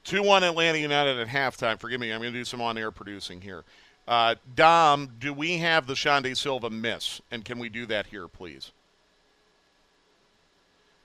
[0.03, 1.79] 2 1 Atlanta United at halftime.
[1.79, 3.63] Forgive me, I'm going to do some on air producing here.
[4.07, 7.21] Uh, Dom, do we have the Xande Silva miss?
[7.31, 8.71] And can we do that here, please?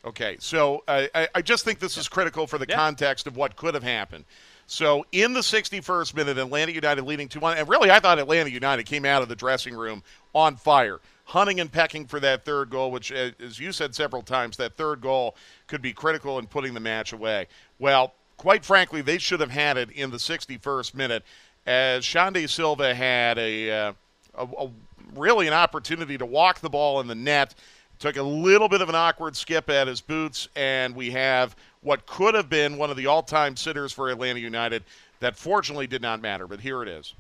[0.07, 2.77] Okay, so uh, I, I just think this is critical for the yeah.
[2.77, 4.25] context of what could have happened.
[4.69, 7.59] So in the 61st minute, Atlanta United leading 2 1.
[7.59, 11.59] And really, I thought Atlanta United came out of the dressing room on fire, hunting
[11.59, 15.01] and pecking for that third goal, which, uh, as you said several times, that third
[15.01, 15.35] goal
[15.66, 17.49] could be critical in putting the match away.
[17.81, 21.25] Well, quite frankly, they should have had it in the 61st minute,
[21.66, 23.92] as Xande Silva had a, uh,
[24.37, 24.71] a, a
[25.16, 27.57] really an opportunity to walk the ball in the net.
[27.98, 32.04] Took a little bit of an awkward skip at his boots, and we have what
[32.04, 34.85] could have been one of the all time sitters for Atlanta United
[35.20, 37.14] that fortunately did not matter, but here it is.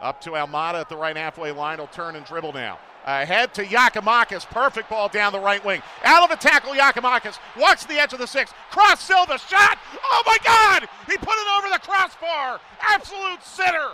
[0.00, 1.78] Up to Almada at the right halfway line.
[1.78, 2.78] He'll turn and dribble now.
[3.06, 4.46] Ahead to Giakoumakis.
[4.46, 5.80] Perfect ball down the right wing.
[6.04, 7.38] Out of the tackle, Giakoumakis.
[7.56, 8.52] Watch the edge of the six.
[8.70, 9.38] Cross Silva.
[9.38, 9.78] Shot.
[10.02, 10.88] Oh my God!
[11.06, 12.60] He put it over the crossbar.
[12.80, 13.90] Absolute sitter.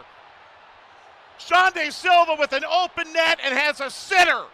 [1.39, 4.45] Xande Silva with an open net and has a sitter.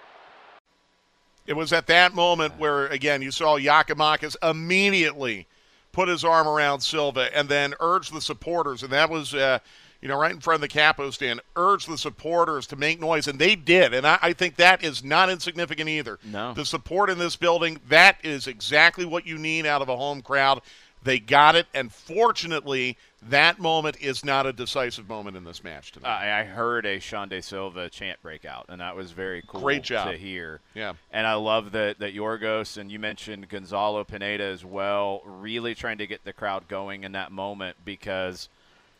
[1.48, 5.46] It was at that moment where, again, you saw Giakoumakis immediately
[5.92, 9.58] put his arm around Silva and then urged the supporters, and that was, uh,
[10.02, 13.28] you know, right in front of the capo stand, urged the supporters to make noise,
[13.28, 13.94] and they did.
[13.94, 16.18] And I, I think that is not insignificant either.
[16.22, 16.52] No.
[16.52, 20.20] The support in this building, that is exactly what you need out of a home
[20.20, 20.60] crowd.
[21.08, 25.92] They got it, and fortunately, that moment is not a decisive moment in this match
[25.92, 26.10] tonight.
[26.10, 29.84] I, I heard a Xande Silva chant break out, and that was very cool Great
[29.84, 30.10] job.
[30.10, 30.60] to hear.
[30.74, 30.92] Yeah.
[31.10, 35.96] And I love that, that Yorgos, and you mentioned Gonzalo Pineda as well, really trying
[35.96, 38.50] to get the crowd going in that moment because,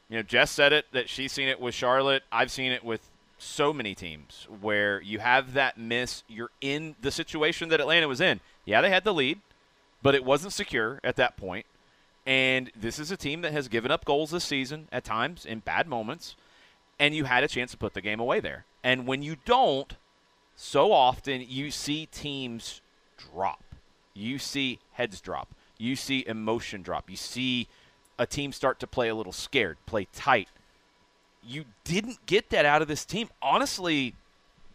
[0.09, 2.23] you know, Jess said it that she's seen it with Charlotte.
[2.33, 3.03] I've seen it with
[3.37, 6.23] so many teams where you have that miss.
[6.27, 8.41] You're in the situation that Atlanta was in.
[8.65, 9.41] Yeah, they had the lead,
[10.03, 11.67] but it wasn't secure at that point
[12.29, 15.61] and this is a team that has given up goals this season at times in
[15.61, 16.37] bad moments,
[16.99, 18.67] and you had a chance to put the game away there.
[18.85, 19.97] And when you don't,
[20.55, 22.83] so often you see teams
[23.17, 23.65] drop.
[24.13, 25.49] You see heads drop.
[25.79, 27.09] You see emotion drop.
[27.09, 27.67] You see
[28.19, 30.49] a team start to play a little scared, play tight.
[31.43, 33.31] You didn't get that out of this team.
[33.41, 34.15] Honestly,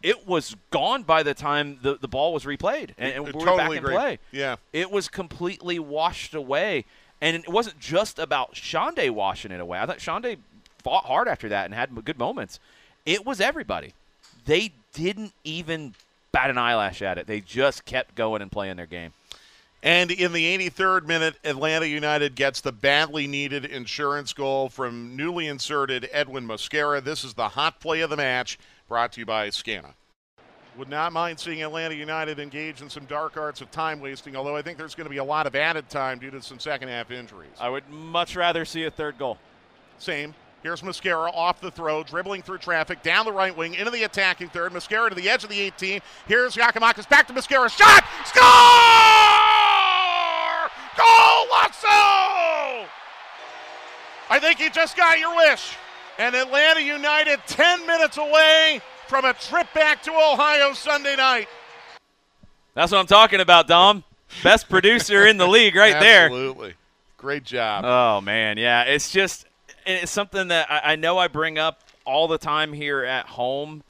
[0.01, 3.45] it was gone by the time the, the ball was replayed and, and we were
[3.45, 4.19] totally back in play.
[4.31, 4.55] Yeah.
[4.71, 6.85] It was completely washed away.
[7.23, 9.79] And it wasn't just about Xande washing it away.
[9.79, 10.39] I thought Xande
[10.79, 12.59] fought hard after that and had good moments.
[13.05, 13.93] It was everybody.
[14.43, 15.93] They didn't even
[16.33, 17.25] bat an eyelash at it.
[17.25, 19.13] They just kept going and playing their game.
[19.81, 25.47] And in the 83rd minute, Atlanta United gets the badly needed insurance goal from newly
[25.47, 27.01] inserted Edwin Mosquera.
[27.01, 28.59] This is the hot play of the match,
[28.89, 29.93] brought to you by Scana.
[30.77, 34.55] Would not mind seeing Atlanta United engage in some dark arts of time wasting, although
[34.55, 36.87] I think there's going to be a lot of added time due to some second
[36.87, 37.51] half injuries.
[37.61, 39.37] I would much rather see a third goal.
[39.99, 40.33] Same.
[40.63, 44.49] Here's Mosquera off the throw, dribbling through traffic, down the right wing, into the attacking
[44.49, 44.71] third.
[44.71, 46.01] Mosquera to the edge of the 18.
[46.27, 47.69] Here's Giakoumakis back to Mosquera.
[47.69, 48.03] Shot!
[48.25, 48.43] Score!
[50.97, 52.89] Goal, Lasso!
[54.29, 55.75] I think you just got your wish.
[56.17, 58.81] And Atlanta United 10 minutes away
[59.13, 61.47] from a trip back to Ohio Sunday night.
[62.73, 64.03] That's what I'm talking about, Dom.
[64.41, 66.25] Best producer in the league right there.
[66.25, 66.73] Absolutely.
[67.17, 67.85] Great job.
[67.85, 68.57] Oh, man.
[68.57, 69.45] Yeah, it's just
[69.85, 73.83] it's something that I, I know I bring up all the time here at home.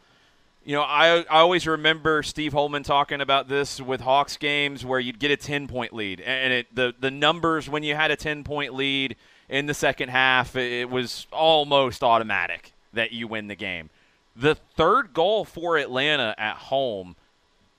[0.65, 4.99] You know, I, I always remember Steve Holman talking about this with Hawks games where
[4.99, 6.19] you'd get a 10 point lead.
[6.19, 9.15] And it, the, the numbers when you had a 10 point lead
[9.47, 13.89] in the second half, it was almost automatic that you win the game.
[14.35, 17.15] The third goal for Atlanta at home,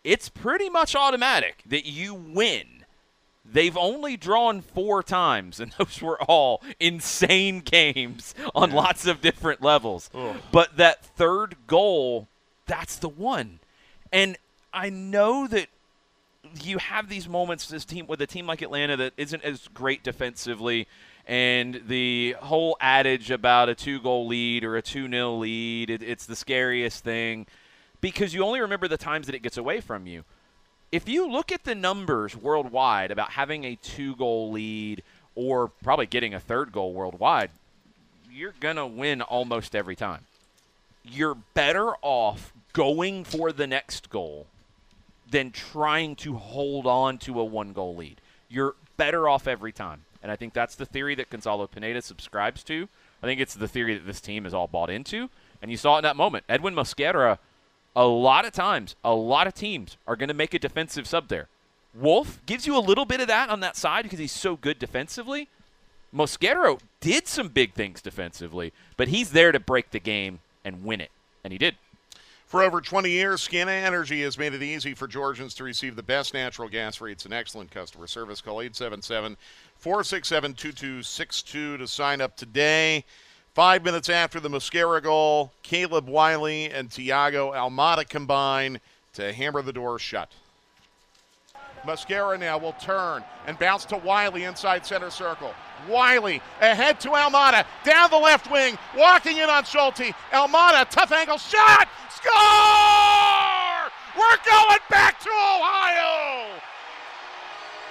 [0.02, 2.84] it's pretty much automatic that you win.
[3.44, 9.62] They've only drawn four times, and those were all insane games on lots of different
[9.62, 10.10] levels.
[10.14, 10.36] Ugh.
[10.50, 12.28] But that third goal,
[12.66, 13.58] that's the one.
[14.12, 14.38] And
[14.72, 15.66] I know that
[16.62, 20.02] you have these moments this team with a team like Atlanta that isn't as great
[20.02, 20.86] defensively
[21.26, 26.02] and the whole adage about a two goal lead or a 2 nil lead, it,
[26.02, 27.46] it's the scariest thing
[28.00, 30.24] because you only remember the times that it gets away from you.
[30.92, 35.02] If you look at the numbers worldwide about having a two goal lead
[35.34, 37.50] or probably getting a third goal worldwide,
[38.30, 40.20] you're going to win almost every time.
[41.02, 44.46] You're better off going for the next goal
[45.30, 48.20] than trying to hold on to a one goal lead.
[48.48, 50.02] You're better off every time.
[50.22, 52.88] And I think that's the theory that Gonzalo Pineda subscribes to.
[53.22, 55.28] I think it's the theory that this team is all bought into.
[55.60, 56.44] And you saw it in that moment.
[56.48, 57.38] Edwin Mosquera,
[57.94, 61.28] a lot of times, a lot of teams are going to make a defensive sub
[61.28, 61.48] there.
[61.94, 64.78] Wolff gives you a little bit of that on that side because he's so good
[64.78, 65.48] defensively.
[66.14, 71.00] Mosquera did some big things defensively, but he's there to break the game and win
[71.00, 71.10] it,
[71.42, 71.76] and he did.
[72.46, 76.02] For over 20 years, Scana Energy has made it easy for Georgians to receive the
[76.02, 78.40] best natural gas rates and excellent customer service.
[78.40, 79.36] Call 877
[79.76, 83.04] 467 2262 to sign up today.
[83.54, 88.80] Five minutes after the Mosquera goal, Caleb Wiley and Thiago Almada combine
[89.14, 90.32] to hammer the door shut.
[91.86, 95.54] Mosquera now will turn and bounce to Wiley inside center circle.
[95.88, 100.14] Wiley ahead to Almada, down the left wing, walking in on Schulte.
[100.32, 103.90] Almada, tough angle shot, score!
[104.16, 106.60] We're going back to Ohio!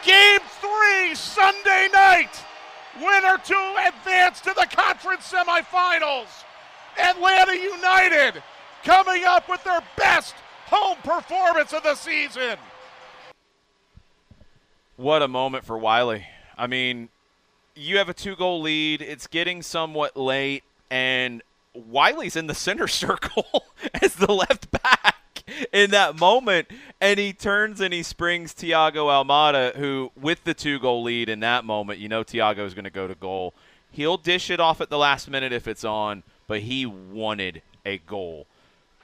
[0.03, 2.43] Game three, Sunday night.
[3.01, 6.43] Winner to advance to the conference semifinals.
[6.97, 8.43] Atlanta United
[8.83, 10.35] coming up with their best
[10.67, 12.57] home performance of the season.
[15.03, 16.25] What a moment for Wiley.
[16.57, 17.09] I mean,
[17.75, 21.43] you have a two goal lead, it's getting somewhat late, and
[21.73, 23.65] Wiley's in the center circle
[24.01, 25.43] as the left back
[25.73, 26.69] in that moment,
[27.01, 31.41] and he turns and he springs Thiago Almada, who, with the two goal lead in
[31.41, 33.53] that moment, you know Thiago is going to go to goal.
[33.91, 37.97] He'll dish it off at the last minute if it's on, but he wanted a
[37.97, 38.47] goal.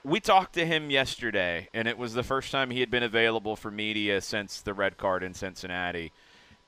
[0.04, 3.56] We talked to him yesterday, and it was the first time he had been available
[3.56, 6.12] for media since the red card in Cincinnati.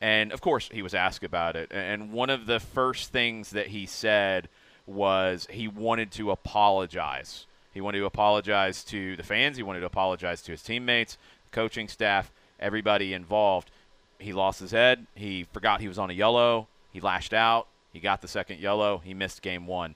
[0.02, 1.72] And of course, he was asked about it.
[1.72, 4.50] And one of the first things that he said
[4.86, 9.58] was he wanted to apologize he wanted to apologize to the fans.
[9.58, 11.18] He wanted to apologize to his teammates,
[11.52, 13.72] coaching staff, everybody involved.
[14.20, 15.08] He lost his head.
[15.16, 16.68] He forgot he was on a yellow.
[16.92, 17.68] He lashed out.
[17.94, 19.02] He got the second yellow.
[19.04, 19.96] He missed game one.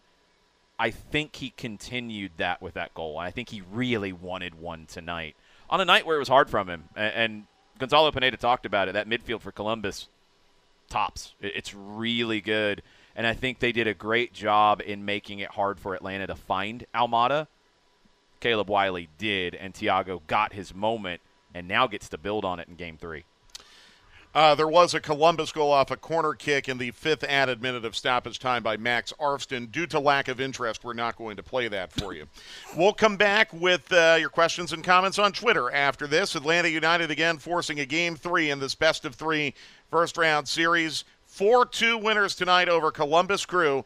[0.78, 3.18] I think he continued that with that goal.
[3.18, 5.36] I think he really wanted one tonight
[5.70, 6.86] on a night where it was hard from him.
[6.96, 7.44] And, and
[7.80, 8.94] Gonzalo Pineda talked about it.
[8.94, 10.08] That midfield for Columbus
[10.90, 11.34] tops.
[11.42, 12.82] It's really good.
[13.16, 16.36] And I think they did a great job in making it hard for Atlanta to
[16.36, 17.48] find Almada.
[18.42, 21.22] Caleb Wiley did, and Thiago got his moment
[21.54, 23.24] and now gets to build on it in game three.
[24.36, 27.86] Uh, there was a Columbus goal off a corner kick in the fifth added minute
[27.86, 29.72] of stoppage time by Max Arfsten.
[29.72, 32.28] Due to lack of interest, we're not going to play that for you.
[32.76, 36.36] we'll come back with uh, your questions and comments on Twitter after this.
[36.36, 39.54] Atlanta United again forcing a game three in this best of three
[39.90, 41.06] first round series.
[41.24, 43.86] 4 2 winners tonight over Columbus Crew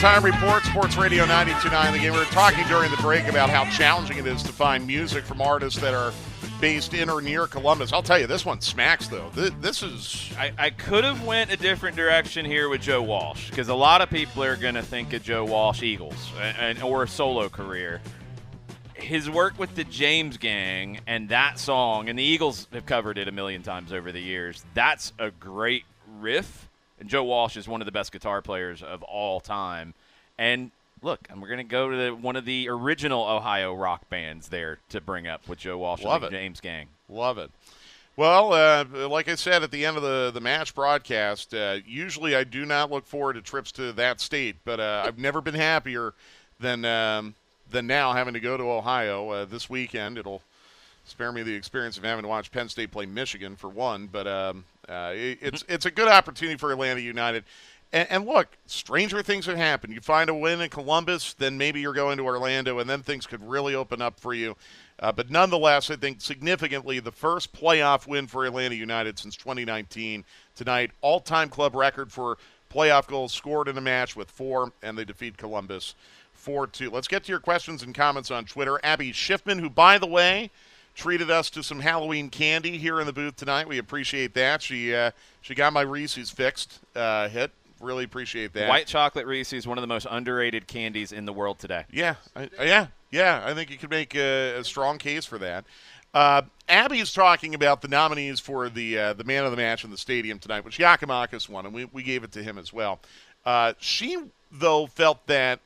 [0.00, 2.12] Time report, Sports Radio 929 the game.
[2.12, 5.40] We were talking during the break about how challenging it is to find music from
[5.40, 6.12] artists that are
[6.60, 7.94] based in or near Columbus.
[7.94, 9.30] I'll tell you, this one smacks though.
[9.30, 10.30] This is.
[10.38, 14.02] I, I could have went a different direction here with Joe Walsh because a lot
[14.02, 18.02] of people are going to think of Joe Walsh Eagles and, or a solo career.
[18.92, 23.28] His work with the James Gang and that song, and the Eagles have covered it
[23.28, 24.62] a million times over the years.
[24.74, 25.84] That's a great
[26.18, 26.65] riff
[26.98, 29.94] and Joe Walsh is one of the best guitar players of all time.
[30.38, 30.70] And
[31.02, 34.48] look, and we're going to go to the, one of the original Ohio rock bands
[34.48, 36.36] there to bring up with Joe Walsh Love and it.
[36.36, 36.88] James Gang.
[37.08, 37.50] Love it.
[38.16, 42.34] Well, uh, like I said at the end of the, the match broadcast, uh, usually
[42.34, 45.54] I do not look forward to trips to that state, but uh, I've never been
[45.54, 46.14] happier
[46.58, 47.34] than um,
[47.70, 50.16] than now having to go to Ohio uh, this weekend.
[50.16, 50.40] It'll
[51.04, 54.26] spare me the experience of having to watch Penn State play Michigan for one, but
[54.26, 57.44] um, uh, it, it's it's a good opportunity for Atlanta United.
[57.92, 59.92] And, and, look, stranger things have happened.
[59.92, 63.26] You find a win in Columbus, then maybe you're going to Orlando, and then things
[63.26, 64.56] could really open up for you.
[64.98, 70.24] Uh, but nonetheless, I think significantly the first playoff win for Atlanta United since 2019
[70.56, 70.90] tonight.
[71.00, 72.38] All time club record for
[72.72, 75.94] playoff goals scored in a match with four, and they defeat Columbus
[76.32, 76.90] 4 2.
[76.90, 78.80] Let's get to your questions and comments on Twitter.
[78.82, 80.50] Abby Schiffman, who, by the way,
[80.96, 83.68] treated us to some Halloween candy here in the booth tonight.
[83.68, 84.62] We appreciate that.
[84.62, 87.52] She uh, she got my Reese's fixed uh, hit.
[87.80, 88.68] Really appreciate that.
[88.70, 91.84] White chocolate Reese's, one of the most underrated candies in the world today.
[91.92, 93.42] Yeah, I, yeah, yeah.
[93.44, 95.66] I think you could make a, a strong case for that.
[96.14, 99.90] Uh, Abby's talking about the nominees for the uh, the man of the match in
[99.90, 103.00] the stadium tonight, which Giakoumakis won, and we, we gave it to him as well.
[103.44, 104.16] Uh, she,
[104.50, 105.60] though, felt that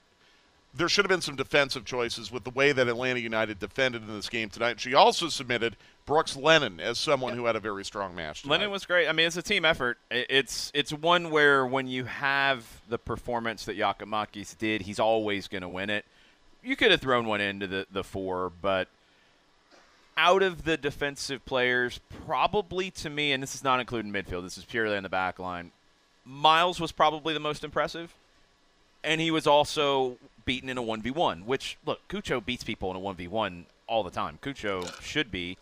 [0.73, 4.15] there should have been some defensive choices with the way that Atlanta United defended in
[4.15, 4.79] this game tonight.
[4.79, 8.43] She also submitted Brooks Lennon as someone who had a very strong match.
[8.43, 8.53] Tonight.
[8.53, 9.09] Lennon was great.
[9.09, 9.99] I mean, it's a team effort.
[10.11, 15.63] It's it's one where when you have the performance that Giakoumakis did, he's always going
[15.63, 16.05] to win it.
[16.63, 18.89] You could have thrown one into the, the four, but
[20.17, 24.59] out of the defensive players, probably to me, and this is not including midfield, this
[24.59, 25.73] is purely in the back line,
[26.27, 28.15] Miles was probably the most impressive.
[29.03, 33.01] And he was also beaten in a 1v1, which, look, Cucho beats people in a
[33.01, 34.39] 1v1 all the time.
[34.43, 35.57] Cucho should be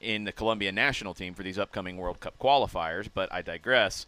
[0.00, 4.06] in the Colombian national team for these upcoming World Cup qualifiers, but I digress.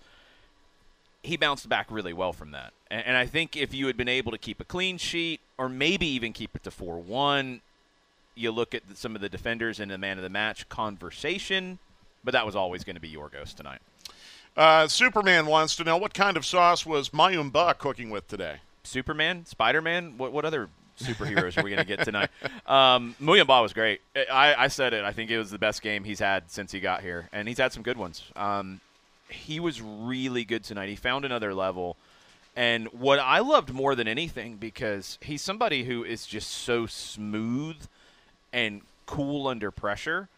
[1.22, 2.72] He bounced back really well from that.
[2.90, 5.68] And, and I think if you had been able to keep a clean sheet, or
[5.68, 7.60] maybe even keep it to 4 1,
[8.34, 11.78] you look at some of the defenders in the man of the match conversation,
[12.22, 13.80] but that was always going to be Yorgos tonight.
[14.56, 18.56] Uh, Superman wants to know what kind of sauce was Muyumba cooking with today?
[18.88, 20.16] Superman, Spider Man.
[20.16, 20.68] What what other
[20.98, 22.30] superheroes are we going to get tonight?
[22.66, 24.02] Um, Muyumba was great.
[24.14, 25.02] I, I said it.
[25.02, 27.56] I think it was the best game he's had since he got here, and he's
[27.56, 28.22] had some good ones.
[28.36, 28.82] Um,
[29.30, 30.90] he was really good tonight.
[30.90, 31.96] He found another level.
[32.54, 37.76] And what I loved more than anything, because he's somebody who is just so smooth
[38.52, 40.28] and cool under pressure,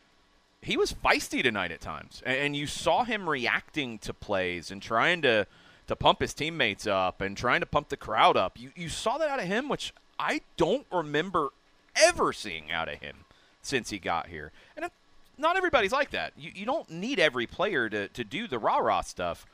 [0.62, 2.22] he was feisty tonight at times.
[2.24, 5.48] And you saw him reacting to plays and trying to–
[5.90, 8.58] to pump his teammates up and trying to pump the crowd up.
[8.58, 11.50] You you saw that out of him, which I don't remember
[11.96, 13.24] ever seeing out of him
[13.60, 14.52] since he got here.
[14.76, 14.88] And
[15.36, 16.32] not everybody's like that.
[16.36, 19.46] You, you don't need every player to, to do the rah rah stuff.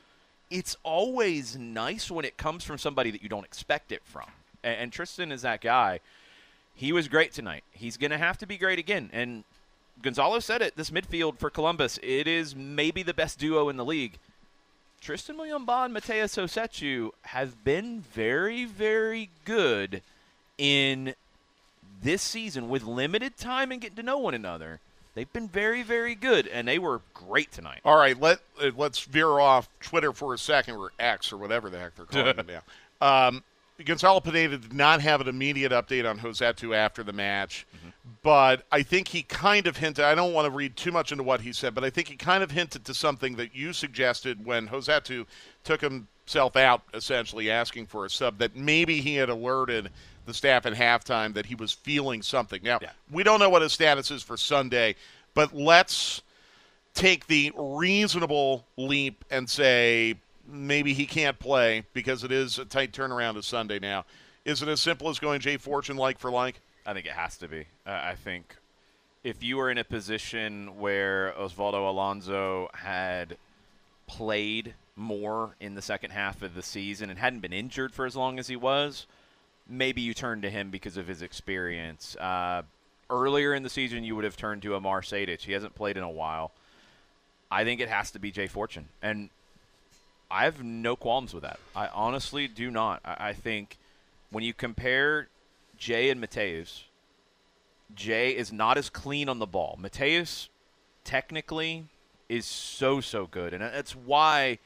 [0.51, 4.27] It's always nice when it comes from somebody that you don't expect it from.
[4.63, 6.01] And, and Tristan is that guy.
[6.75, 7.63] He was great tonight.
[7.71, 9.09] He's going to have to be great again.
[9.11, 9.43] And
[10.03, 13.85] Gonzalo said it this midfield for Columbus, it is maybe the best duo in the
[13.85, 14.19] league.
[15.01, 20.01] Tristan William Bond, Matheus Rossetto have been very, very good
[20.57, 21.13] in
[22.01, 24.79] this season with limited time and getting to know one another.
[25.15, 27.79] They've been very, very good, and they were great tonight.
[27.83, 31.71] All right, let uh, let's veer off Twitter for a second, or X, or whatever
[31.71, 33.27] the heck they're calling it now.
[33.27, 33.43] Um,
[33.85, 37.89] Gonzalo Pineda did not have an immediate update on Rossetto after the match, mm-hmm.
[38.23, 40.03] but I think he kind of hinted.
[40.03, 42.15] I don't want to read too much into what he said, but I think he
[42.15, 45.25] kind of hinted to something that you suggested when Rossetto
[45.63, 49.91] took himself out, essentially asking for a sub, that maybe he had alerted
[50.25, 52.61] the staff at halftime that he was feeling something.
[52.63, 52.91] Now, yeah.
[53.11, 54.95] we don't know what his status is for Sunday,
[55.35, 56.21] but let's
[56.93, 60.15] take the reasonable leap and say
[60.47, 64.05] maybe he can't play because it is a tight turnaround to Sunday now.
[64.45, 66.61] Is it as simple as going Jay Fortune like for like?
[66.85, 67.65] I think it has to be.
[67.85, 68.55] Uh, I think
[69.23, 73.37] if you were in a position where Osvaldo Alonso had
[74.07, 78.15] played more in the second half of the season and hadn't been injured for as
[78.15, 79.05] long as he was,
[79.67, 82.15] maybe you turn to him because of his experience.
[82.15, 82.61] Uh,
[83.09, 85.41] earlier in the season, you would have turned to Amar Sejdic.
[85.41, 86.51] He hasn't played in a while.
[87.51, 88.87] I think it has to be Jay Fortune.
[89.01, 89.29] And
[90.29, 91.59] I have no qualms with that.
[91.75, 93.01] I honestly do not.
[93.05, 93.77] I, I think
[94.29, 95.27] when you compare
[95.77, 96.83] Jay and Matheus,
[97.95, 99.77] Jay is not as clean on the ball.
[99.81, 100.49] Matheus,
[101.03, 101.85] technically,
[102.27, 103.53] is so, so good.
[103.53, 104.59] And that's why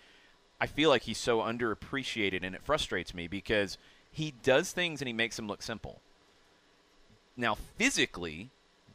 [0.60, 3.78] I feel like he's so underappreciated, and it frustrates me because
[4.12, 6.02] he does things and he makes them look simple.
[7.38, 8.50] Now, physically,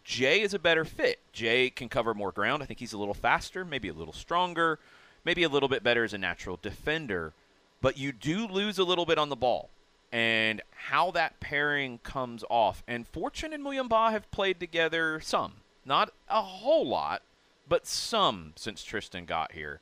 [0.04, 1.20] Jay is a better fit.
[1.32, 2.62] Jay can cover more ground.
[2.62, 4.78] I think he's a little faster, maybe a little stronger
[5.26, 7.34] maybe a little bit better as a natural defender,
[7.82, 9.68] but you do lose a little bit on the ball.
[10.12, 12.84] And how that pairing comes off.
[12.86, 15.54] And Fortune and Muyumba have played together some.
[15.84, 17.22] Not a whole lot,
[17.68, 19.80] but some since Tristan got here.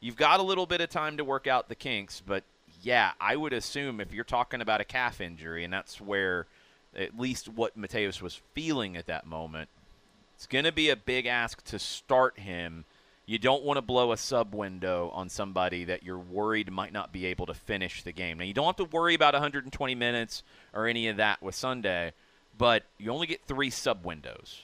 [0.00, 2.42] You've got a little bit of time to work out the kinks, but
[2.82, 6.46] yeah, I would assume if you're talking about a calf injury, and that's where
[6.96, 9.68] at least what Matheus was feeling at that moment,
[10.34, 12.84] it's going to be a big ask to start him
[13.26, 17.12] you don't want to blow a sub window on somebody that you're worried might not
[17.12, 18.38] be able to finish the game.
[18.38, 20.42] Now, you don't have to worry about 120 minutes
[20.74, 22.12] or any of that with Sunday,
[22.58, 24.62] but you only get three sub windows.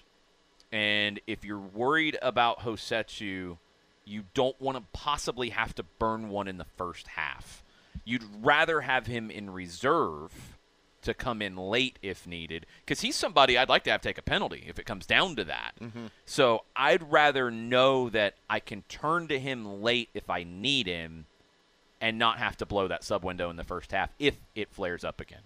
[0.72, 3.58] And if you're worried about Rossetto,
[4.04, 7.62] you don't want to possibly have to burn one in the first half.
[8.04, 10.57] You'd rather have him in reserve
[11.02, 14.22] to come in late if needed because he's somebody I'd like to have take a
[14.22, 15.72] penalty if it comes down to that.
[15.80, 16.06] Mm-hmm.
[16.26, 21.26] So I'd rather know that I can turn to him late if I need him
[22.00, 25.04] and not have to blow that sub window in the first half if it flares
[25.04, 25.42] up again.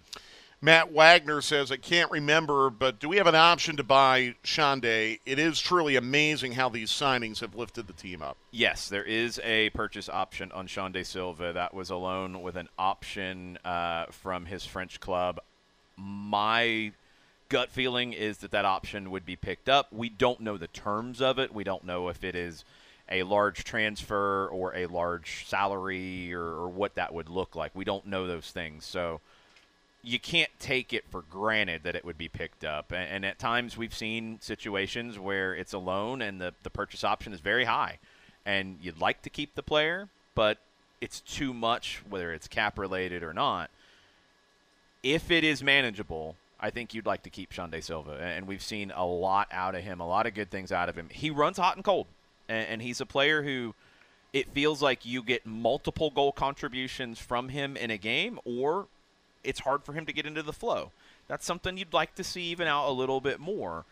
[0.63, 5.19] Matt Wagner says, I can't remember, but do we have an option to buy Xande?
[5.25, 8.37] It is truly amazing how these signings have lifted the team up.
[8.49, 11.51] Yes, there is a purchase option on Xande Silva.
[11.51, 15.41] That was a loan with an option uh, from his French club.
[15.97, 16.93] My
[17.49, 19.91] gut feeling is that that option would be picked up.
[19.91, 21.53] We don't know the terms of it.
[21.53, 22.63] We don't know if it is
[23.11, 27.75] a large transfer or a large salary or, or what that would look like.
[27.75, 28.85] We don't know those things.
[28.85, 29.19] So–
[30.03, 32.91] you can't take it for granted that it would be picked up.
[32.91, 37.03] And, and, at times we've seen situations where it's a loan and the, the purchase
[37.03, 37.99] option is very high.
[38.45, 40.57] And you'd like to keep the player, but
[40.99, 43.69] it's too much, whether it's cap related or not.
[45.01, 48.19] If it is manageable, I think you'd like to keep Xande Silva.
[48.21, 50.97] And we've seen a lot out of him, a lot of good things out of
[50.97, 51.07] him.
[51.11, 52.07] He runs hot and cold.
[52.49, 53.73] And, and he's a player who
[54.33, 58.87] it feels like you get multiple goal contributions from him in a game, or
[59.43, 60.91] it's hard for him to get into the flow.
[61.27, 63.85] That's something you'd like to see even out a little bit more.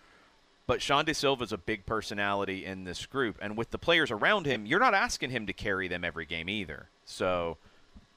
[0.67, 4.45] But Xande Silva is a big personality in this group, and with the players around
[4.45, 6.87] him, you're not asking him to carry them every game either.
[7.03, 7.57] So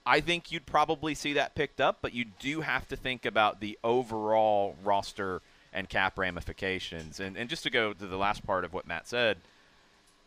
[0.06, 3.60] I think you'd probably see that picked up, but you do have to think about
[3.60, 5.40] the overall roster
[5.72, 7.18] and cap ramifications.
[7.18, 9.38] And, and just to go to the last part of what Matt said,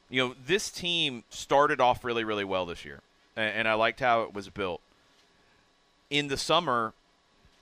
[0.10, 3.02] you know, this team started off really, really well this year,
[3.36, 4.82] and, and I liked how it was built
[6.10, 6.94] in the summer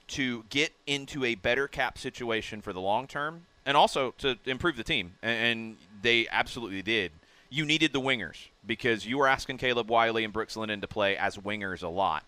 [0.08, 4.76] to get into a better cap situation for the long term and also to improve
[4.76, 5.14] the team.
[5.22, 7.10] And, they absolutely did.
[7.50, 11.16] You needed the wingers because you were asking Caleb Wiley and Brooks Lennon to play
[11.16, 12.22] as wingers a lot.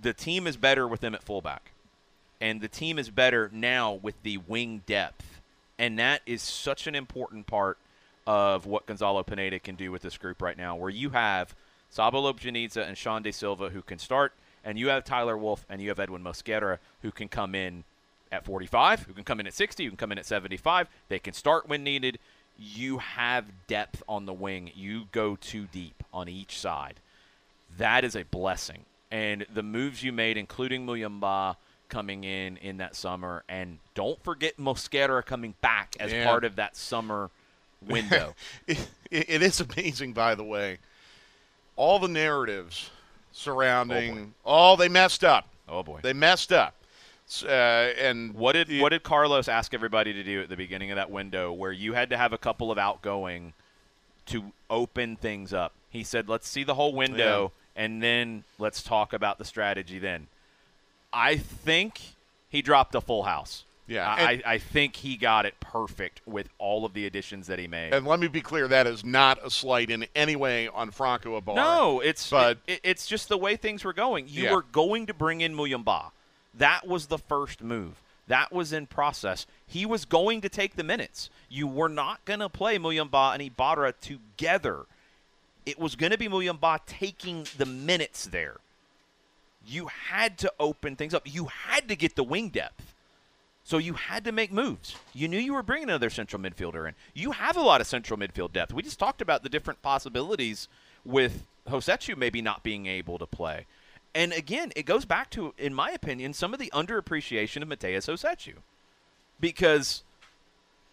[0.00, 1.70] The team is better with them at fullback.
[2.40, 5.40] And the team is better now with the wing depth.
[5.78, 7.78] And that is such an important part
[8.26, 11.54] of what Gonzalo Pineda can do with this group right now, where you have
[11.90, 14.32] Saba Lobjanidze and Xande Silva who can start–
[14.68, 17.84] and you have Tyler Wolff and you have Edwin Mosquera who can come in
[18.30, 20.88] at 45, who can come in at 60, who can come in at 75.
[21.08, 22.18] They can start when needed.
[22.58, 24.70] You have depth on the wing.
[24.74, 27.00] You go too deep on each side.
[27.78, 28.84] That is a blessing.
[29.10, 31.56] And the moves you made, including Muyumba
[31.88, 36.76] coming in in that summer, and don't forget Mosquera coming back as part of that
[36.76, 37.30] summer
[37.80, 38.34] window.
[38.66, 40.76] it, it is amazing, by the way.
[41.74, 42.90] All the narratives
[43.38, 44.34] surrounding.
[44.44, 45.48] Oh, oh, they messed up.
[45.68, 46.74] Oh boy, they messed up.
[47.44, 50.96] Uh, and what did what did Carlos ask everybody to do at the beginning of
[50.96, 53.52] that window, where you had to have a couple of outgoing
[54.26, 55.72] to open things up?
[55.90, 57.84] He said, "Let's see the whole window, yeah.
[57.84, 60.28] and then let's talk about the strategy." Then,
[61.12, 62.00] I think
[62.48, 63.64] he dropped a full house.
[63.88, 67.66] Yeah, I, I, think he got it perfect with all of the additions that he
[67.66, 67.94] made.
[67.94, 71.38] And let me be clear, that is not a slight in any way on Franco
[71.38, 71.56] Ibarra.
[71.56, 74.26] No, it's but it, it's just the way things were going.
[74.28, 74.54] You yeah.
[74.54, 76.10] were going to bring in Muyumba.
[76.54, 78.02] That was the first move.
[78.26, 79.46] That was in process.
[79.66, 81.30] He was going to take the minutes.
[81.48, 84.84] You were not going to play Muyumba and Ibarra together.
[85.64, 88.56] It was going to be Muyumba taking the minutes there.
[89.66, 91.22] You had to open things up.
[91.24, 92.94] You had to get the wing depth.
[93.68, 94.96] So you had to make moves.
[95.12, 96.94] You knew you were bringing another central midfielder in.
[97.12, 98.72] You have a lot of central midfield depth.
[98.72, 100.68] We just talked about the different possibilities
[101.04, 103.66] with Rossetto maybe not being able to play.
[104.14, 108.08] And again, it goes back to, in my opinion, some of the underappreciation of Matheus
[108.08, 108.54] Rossetto.
[109.38, 110.02] Because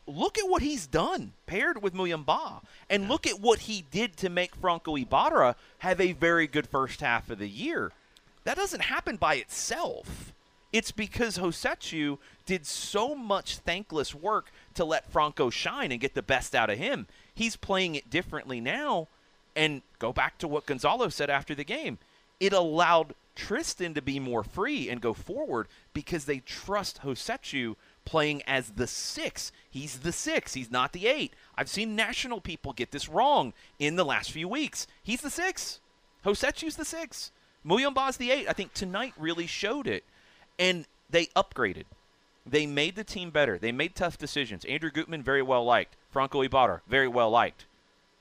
[0.06, 2.60] look at what he's done paired with Muyumba.
[2.90, 3.10] And yeah.
[3.10, 7.30] look at what he did to make Franco Ibarra have a very good first half
[7.30, 7.94] of the year.
[8.44, 10.34] That doesn't happen by itself.
[10.76, 16.22] It's because Rossetto did so much thankless work to let Franco shine and get the
[16.22, 17.08] best out of him.
[17.34, 19.08] He's playing it differently now.
[19.56, 21.98] And go back to what Gonzalo said after the game.
[22.42, 28.42] It allowed Tristan to be more free and go forward because they trust Rossetto playing
[28.46, 29.54] as the six.
[29.70, 30.56] He's the six.
[30.56, 31.32] He's not the eight.
[31.58, 34.88] I've seen national people get this wrong in the last few weeks.
[35.02, 35.80] He's the six.
[36.26, 37.32] Rossetto's the six.
[37.66, 38.50] Muyumba's the eight.
[38.50, 40.04] I think tonight really showed it
[40.58, 41.84] and they upgraded.
[42.46, 43.58] They made the team better.
[43.58, 44.66] They made tough decisions.
[44.66, 45.96] Andrew Gutman, very well liked.
[46.12, 47.66] Franco Ibarra, very well liked.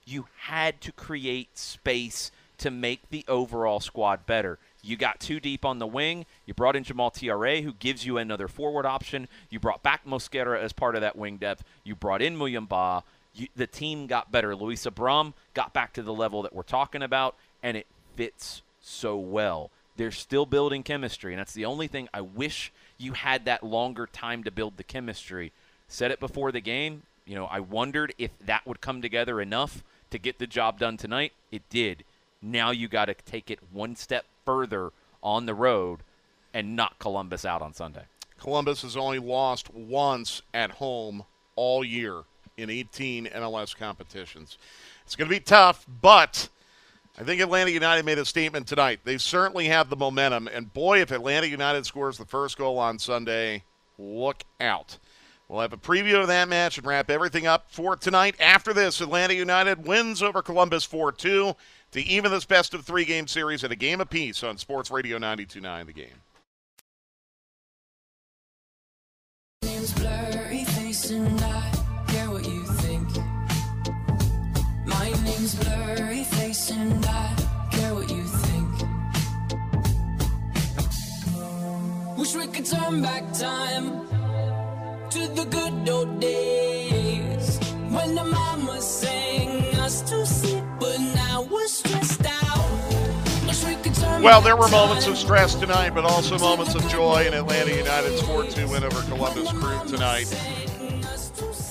[0.06, 4.58] You had to create space to make the overall squad better.
[4.82, 6.26] You got too deep on the wing.
[6.46, 9.28] You brought in Jamal Thiaré, who gives you another forward option.
[9.50, 11.64] You brought back Mosquera as part of that wing depth.
[11.84, 13.02] You brought in Muyumba.
[13.34, 14.54] You, the team got better.
[14.54, 19.16] Luis Abram got back to the level that we're talking about, and it fits so
[19.16, 19.70] well.
[19.96, 24.06] They're still building chemistry, and that's the only thing I wish you had that longer
[24.06, 25.52] time to build the chemistry.
[25.88, 27.02] Said it before the game.
[27.26, 30.96] You know, I wondered if that would come together enough to get the job done
[30.96, 31.32] tonight.
[31.50, 32.04] It did.
[32.42, 34.90] Now you got to take it one step further
[35.22, 36.00] on the road
[36.52, 38.04] and knock Columbus out on Sunday.
[38.38, 41.24] Columbus has only lost once at home
[41.56, 42.22] all year
[42.56, 44.58] in 18 MLS competitions.
[45.04, 46.48] It's going to be tough, but
[47.16, 49.00] I think Atlanta United made a statement tonight.
[49.04, 52.98] They certainly have the momentum, and boy, if Atlanta United scores the first goal on
[52.98, 53.62] Sunday,
[53.98, 54.98] look out.
[55.48, 58.34] We'll have a preview of that match and wrap everything up for tonight.
[58.40, 61.54] After this, Atlanta United wins over Columbus 4 2
[61.92, 65.16] to even this best of three game series at a game apiece on Sports Radio
[65.18, 66.08] 929 The Game.
[69.92, 70.64] blurry
[82.34, 84.08] Wish we could turn back time
[85.10, 87.58] to the good old days
[87.90, 94.22] when the mama sang us to sleep, but now we're stressed out.
[94.22, 98.22] Well, there were moments of stress tonight, but also moments of joy in Atlanta United's
[98.22, 100.24] 4 2 win over Columbus Crew tonight,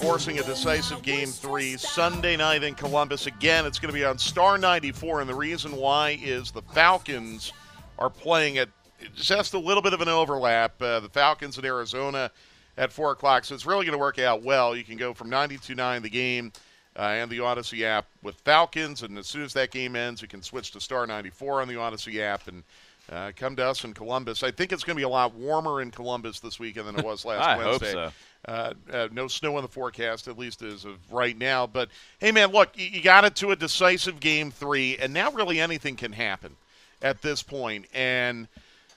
[0.01, 3.27] forcing a decisive game three Sunday night in Columbus.
[3.27, 7.51] Again, it's going to be on Star 94, and the reason why is the Falcons
[7.99, 8.69] are playing at
[9.15, 10.81] just a little bit of an overlap.
[10.81, 12.31] Uh, the Falcons in Arizona
[12.77, 13.45] at 4 o'clock.
[13.45, 14.75] So it's really going to work out well.
[14.75, 16.51] You can go from 92.9 the game
[16.97, 19.03] uh, and the Audacy app with Falcons.
[19.03, 21.75] And as soon as that game ends, you can switch to Star 94 on the
[21.75, 22.63] Audacy app and
[23.11, 24.43] uh, come to us in Columbus.
[24.43, 27.05] I think it's going to be a lot warmer in Columbus this weekend than it
[27.05, 27.93] was last I Wednesday.
[27.93, 28.11] Hope so.
[28.45, 31.65] Uh, uh, no snow in the forecast, at least as of right now.
[31.65, 31.89] But
[32.19, 35.61] hey, man, look, you, you got it to a decisive game three, and now really
[35.61, 36.55] anything can happen
[37.01, 37.85] at this point.
[37.93, 38.47] And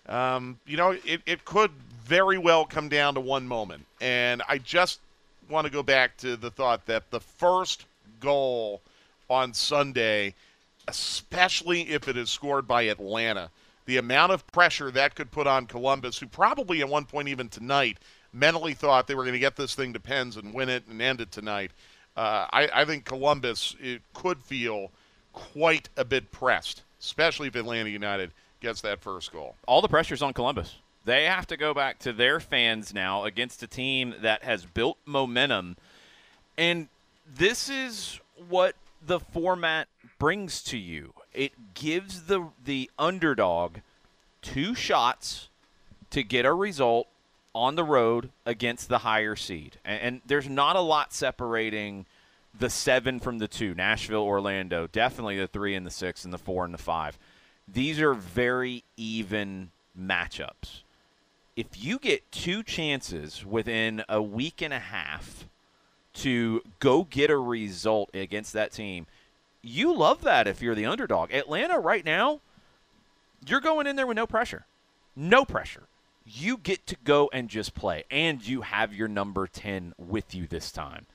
[0.08, 1.70] um, you know, it, it could
[2.04, 3.84] very well come down to one moment.
[4.00, 5.00] And I just
[5.48, 7.84] want to go back to the thought that the first
[8.20, 8.80] goal
[9.28, 10.34] on Sunday,
[10.88, 13.50] especially if it is scored by Atlanta,
[13.86, 17.48] the amount of pressure that could put on Columbus, who probably at one point even
[17.48, 17.98] tonight
[18.32, 21.00] mentally thought they were going to get this thing to Pens and win it and
[21.00, 21.70] end it tonight.
[22.16, 24.90] Uh, I, I think Columbus it could feel
[25.32, 29.54] quite a bit pressed, especially if Atlanta United gets that first goal.
[29.66, 30.76] All the pressure's on Columbus.
[31.04, 34.98] They have to go back to their fans now against a team that has built
[35.04, 35.76] momentum.
[36.58, 36.88] And
[37.26, 39.88] this is what the format
[40.18, 41.12] brings to you.
[41.32, 43.78] It gives the the underdog
[44.42, 45.48] two shots
[46.10, 47.08] to get a result
[47.54, 49.78] on the road against the higher seed.
[49.84, 52.04] And, and, there's not a lot separating
[52.58, 56.38] the seven from the two Nashville, Orlando, definitely the three and the six and the
[56.38, 57.18] four and the five.
[57.68, 60.82] These are very even matchups
[61.56, 65.46] if you get two chances within a week and a half
[66.12, 69.06] to go get a result against that team,
[69.62, 71.32] you love that if you're the underdog.
[71.32, 72.40] Atlanta right now,
[73.46, 74.66] you're going in there with no pressure.
[75.16, 75.84] No pressure.
[76.26, 80.46] You get to go and just play, and you have your number 10 with you
[80.46, 81.06] this time.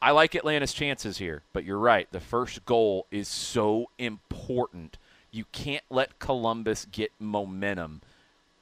[0.00, 2.10] I like Atlanta's chances here, but you're right.
[2.10, 4.96] The first goal is so important.
[5.30, 8.00] You can't let Columbus get momentum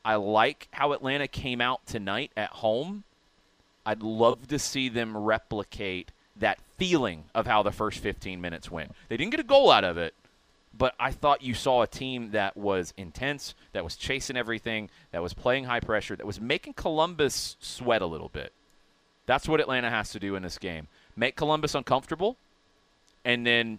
[0.09, 3.05] I like how Atlanta came out tonight at home.
[3.85, 8.93] I'd love to see them replicate that feeling of how the first 15 minutes went.
[9.11, 10.15] They didn't get a goal out of it,
[10.77, 15.23] but I thought you saw a team that was intense, that was chasing everything, that
[15.23, 18.55] was playing high pressure, that was making Columbus sweat a little bit.
[19.27, 20.89] That's what Atlanta has to do in this game.
[21.17, 22.39] Make Columbus uncomfortable,
[23.27, 23.79] and then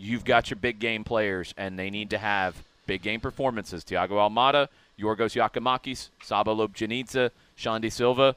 [0.00, 3.84] you've got your big game players, and they need to have big game performances.
[3.84, 8.34] Thiago Almada, Yorgos Giakoumakis, Saba Lobjanidze, Xande Silva,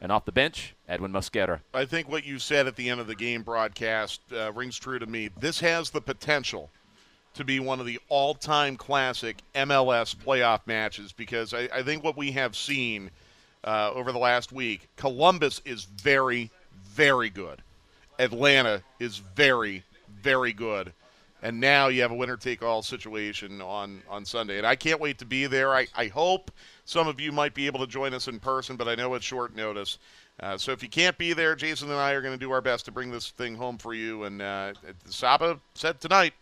[0.00, 1.60] and off the bench, Edwin Mosquera.
[1.72, 4.98] I think what you said at the end of the game broadcast uh, rings true
[4.98, 5.30] to me.
[5.38, 6.70] This has the potential
[7.34, 12.16] to be one of the all-time classic MLS playoff matches because I, I think what
[12.16, 13.10] we have seen
[13.64, 16.50] uh, over the last week, Columbus is very,
[16.84, 17.62] very good.
[18.18, 19.82] Atlanta is very,
[20.22, 20.92] very good
[21.44, 24.56] and now you have a winner take all situation on on Sunday.
[24.56, 25.74] And I can't wait to be there.
[25.74, 26.50] I, I hope
[26.86, 29.26] some of you might be able to join us in person, but I know it's
[29.26, 29.98] short notice.
[30.40, 32.62] Uh, so if you can't be there, Jason and I are going to do our
[32.62, 34.24] best to bring this thing home for you.
[34.24, 34.72] And uh,
[35.04, 36.32] Saba said tonight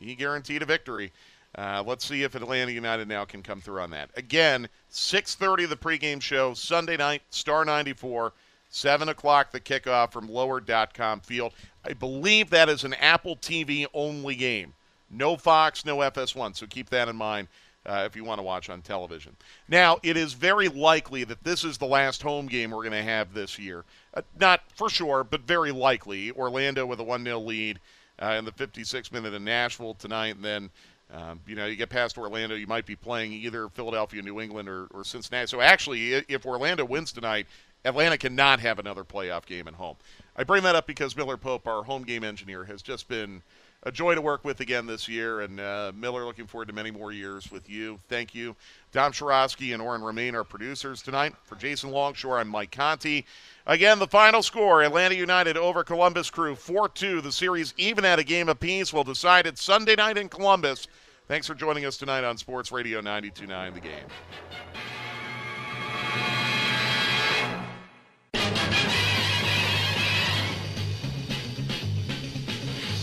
[0.00, 1.12] he guaranteed a victory.
[1.56, 4.10] Uh, let's see if Atlanta United now can come through on that.
[4.16, 8.32] Again, 6:30 the pregame show Sunday night, Star 94,
[8.74, 11.52] 7 o'clock the kickoff from Lower.com Field.
[11.84, 14.74] I believe that is an Apple TV only game.
[15.08, 16.56] No Fox, no FS1.
[16.56, 17.46] So keep that in mind
[17.86, 19.36] uh, if you want to watch on television.
[19.68, 23.02] Now, it is very likely that this is the last home game we're going to
[23.02, 23.84] have this year.
[24.12, 26.32] Uh, not for sure, but very likely.
[26.32, 27.78] Orlando with a 1 0 lead
[28.20, 30.34] uh, in the 56th minute in Nashville tonight.
[30.34, 30.70] And then,
[31.12, 34.68] um, you know, you get past Orlando, you might be playing either Philadelphia, New England,
[34.68, 35.46] or, or Cincinnati.
[35.46, 37.46] So actually, if Orlando wins tonight,
[37.84, 39.96] Atlanta cannot have another playoff game at home.
[40.36, 43.42] I bring that up because Miller Pope, our home game engineer, has just been
[43.84, 45.42] a joy to work with again this year.
[45.42, 47.98] And uh, Miller, looking forward to many more years with you.
[48.08, 48.56] Thank you.
[48.92, 51.34] Dom Shirosky and Oren Romain are producers tonight.
[51.44, 53.26] For Jason Longshore, I'm Mike Conti.
[53.66, 57.20] Again, the final score Atlanta United over Columbus Crew 4 2.
[57.20, 60.88] The series, even at a game apiece, will decide it Sunday night in Columbus.
[61.28, 64.06] Thanks for joining us tonight on Sports Radio 929 The Game.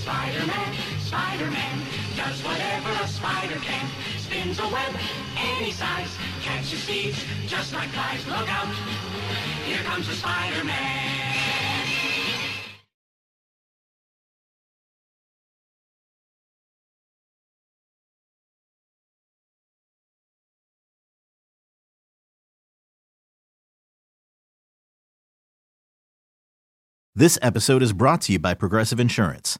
[0.02, 1.78] Spider-Man, Spider-Man,
[2.18, 3.88] does whatever a spider can.
[4.18, 4.96] Spins a web
[5.38, 8.26] any size, catches thieves just like flies.
[8.26, 8.66] Look out,
[9.64, 11.22] here comes the Spider-Man.
[27.14, 29.60] This episode is brought to you by Progressive Insurance.